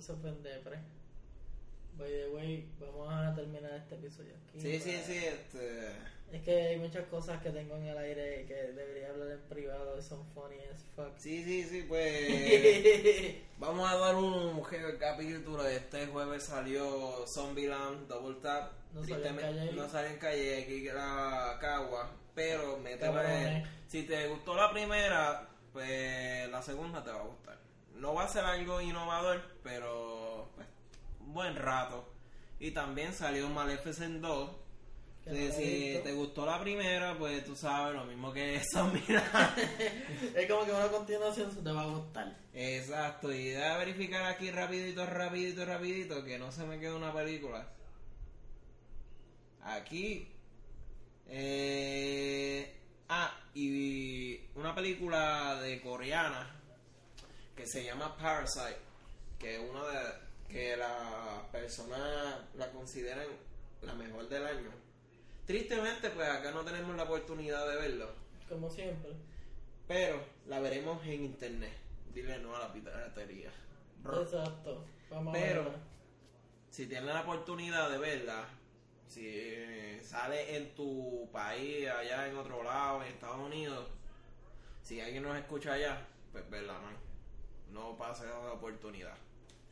[0.00, 0.78] se pendepre.
[1.98, 4.60] By the way, vamos a terminar este episodio aquí.
[4.60, 5.88] Sí, sí, para- sí, este.
[6.32, 9.98] Es que hay muchas cosas que tengo en el aire que debería hablar en privado
[9.98, 11.12] y son funny as fuck.
[11.18, 13.34] Sí, sí, sí, pues.
[13.58, 15.66] Vamos a dar un jefe capítulo.
[15.66, 18.72] Este jueves salió Zombieland Double Tap.
[18.94, 19.72] No salió en Calle.
[19.72, 22.10] no sale en calle aquí la Cagua.
[22.34, 22.78] Pero.
[23.00, 23.68] Cabrones.
[23.88, 27.58] Si te gustó la primera, pues la segunda te va a gustar.
[28.00, 30.66] No va a ser algo innovador, pero pues,
[31.20, 32.10] un buen rato.
[32.58, 34.50] Y también salió Maleficent 2.
[35.22, 39.58] Que si te gustó la primera, pues tú sabes lo mismo que Zombieland.
[40.34, 42.34] es como que una continuación se te va a gustar.
[42.54, 47.68] Exacto, y a verificar aquí rapidito, rapidito, rapidito, que no se me quede una película.
[49.62, 50.26] Aquí.
[51.28, 52.80] Eh,
[53.10, 56.59] ah, y una película de coreana
[57.56, 58.78] que se llama Parasite,
[59.38, 60.12] que es una de
[60.48, 63.26] que las personas la consideran
[63.82, 64.70] la mejor del año.
[65.46, 68.10] Tristemente, pues acá no tenemos la oportunidad de verlo.
[68.48, 69.10] Como siempre.
[69.86, 71.72] Pero la veremos en internet.
[72.14, 73.50] Dile no a la piratería.
[74.04, 74.84] Exacto.
[75.10, 75.90] Vamos Pero- a ver.
[76.70, 78.44] Si tienes la oportunidad de verla,
[79.08, 83.88] si eh, sale en tu país, allá en otro lado, en Estados Unidos,
[84.82, 86.96] si alguien nos escucha allá, pues verla, man.
[87.72, 89.14] No pase la oportunidad.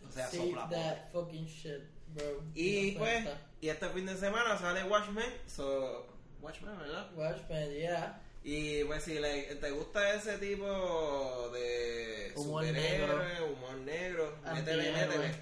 [0.06, 0.68] O sea, See sopla.
[0.70, 1.82] that fucking shit,
[2.14, 2.42] bro.
[2.54, 3.40] Y No pues, cuenta.
[3.60, 6.06] y este fin de semana sale Watchmen, so,
[6.40, 7.10] Watchmen, ¿verdad?
[7.14, 8.20] Watchmen, yeah.
[8.44, 15.34] Y pues si le, te gusta ese tipo de Humor superhéroe, humor negro, métele, métele.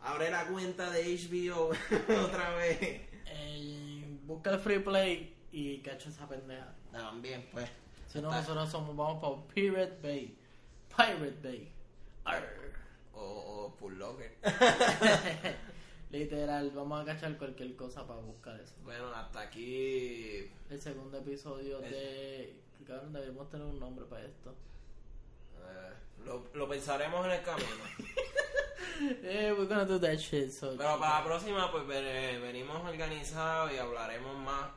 [0.00, 1.70] Abre la cuenta de HBO
[2.24, 2.78] otra vez.
[3.28, 6.74] Eh, busca el free play y cacha esa pendeja.
[6.92, 7.68] También, pues.
[8.08, 10.36] Si no, nosotros somos, vamos para Pirate Bay.
[10.94, 11.72] Pirate Bay.
[12.26, 12.44] Arr.
[13.14, 14.36] O, o Full Locker.
[16.10, 18.74] Literal, vamos a cachar cualquier cosa para buscar eso.
[18.84, 20.50] Bueno, hasta aquí.
[20.70, 22.54] El segundo episodio de.
[22.86, 24.54] Cabrón, debemos tener un nombre para esto.
[25.58, 25.92] eh,
[26.24, 27.68] lo, lo pensaremos en el camino.
[28.98, 30.50] Eh, we're gonna do that shit.
[30.52, 34.70] So Pero para la próxima, pues ven- venimos organizados y hablaremos más.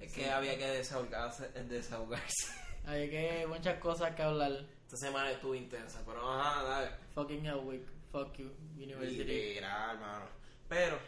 [0.00, 1.48] Es que había que desahogarse.
[1.68, 2.52] desahogarse.
[2.86, 4.64] Hay que muchas cosas que hablar.
[4.90, 6.90] Esta semana estuvo intensa, pero ajá, dale.
[7.14, 7.86] Fucking Hell Week.
[8.10, 9.22] Fuck you, University.
[9.22, 10.24] Literal, hermano.
[10.68, 10.98] Pero,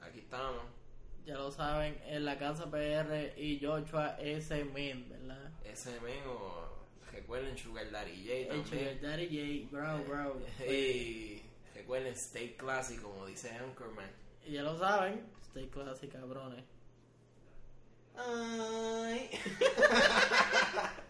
[0.00, 0.62] aquí estamos.
[1.24, 4.64] Ya lo saben, en la casa PR y Joshua S.
[4.66, 5.50] Men, ¿verdad?
[5.64, 6.68] Ese men o
[7.10, 9.02] recuerden Sugar Daddy J El Sugar también.
[9.02, 10.40] Daddy J, bro, bro.
[10.72, 11.42] Y
[11.74, 14.08] recuerden Stay Classy, como dice Anchorman.
[14.46, 16.64] Y ya lo saben, stay classy, cabrones.
[18.16, 19.30] Ay.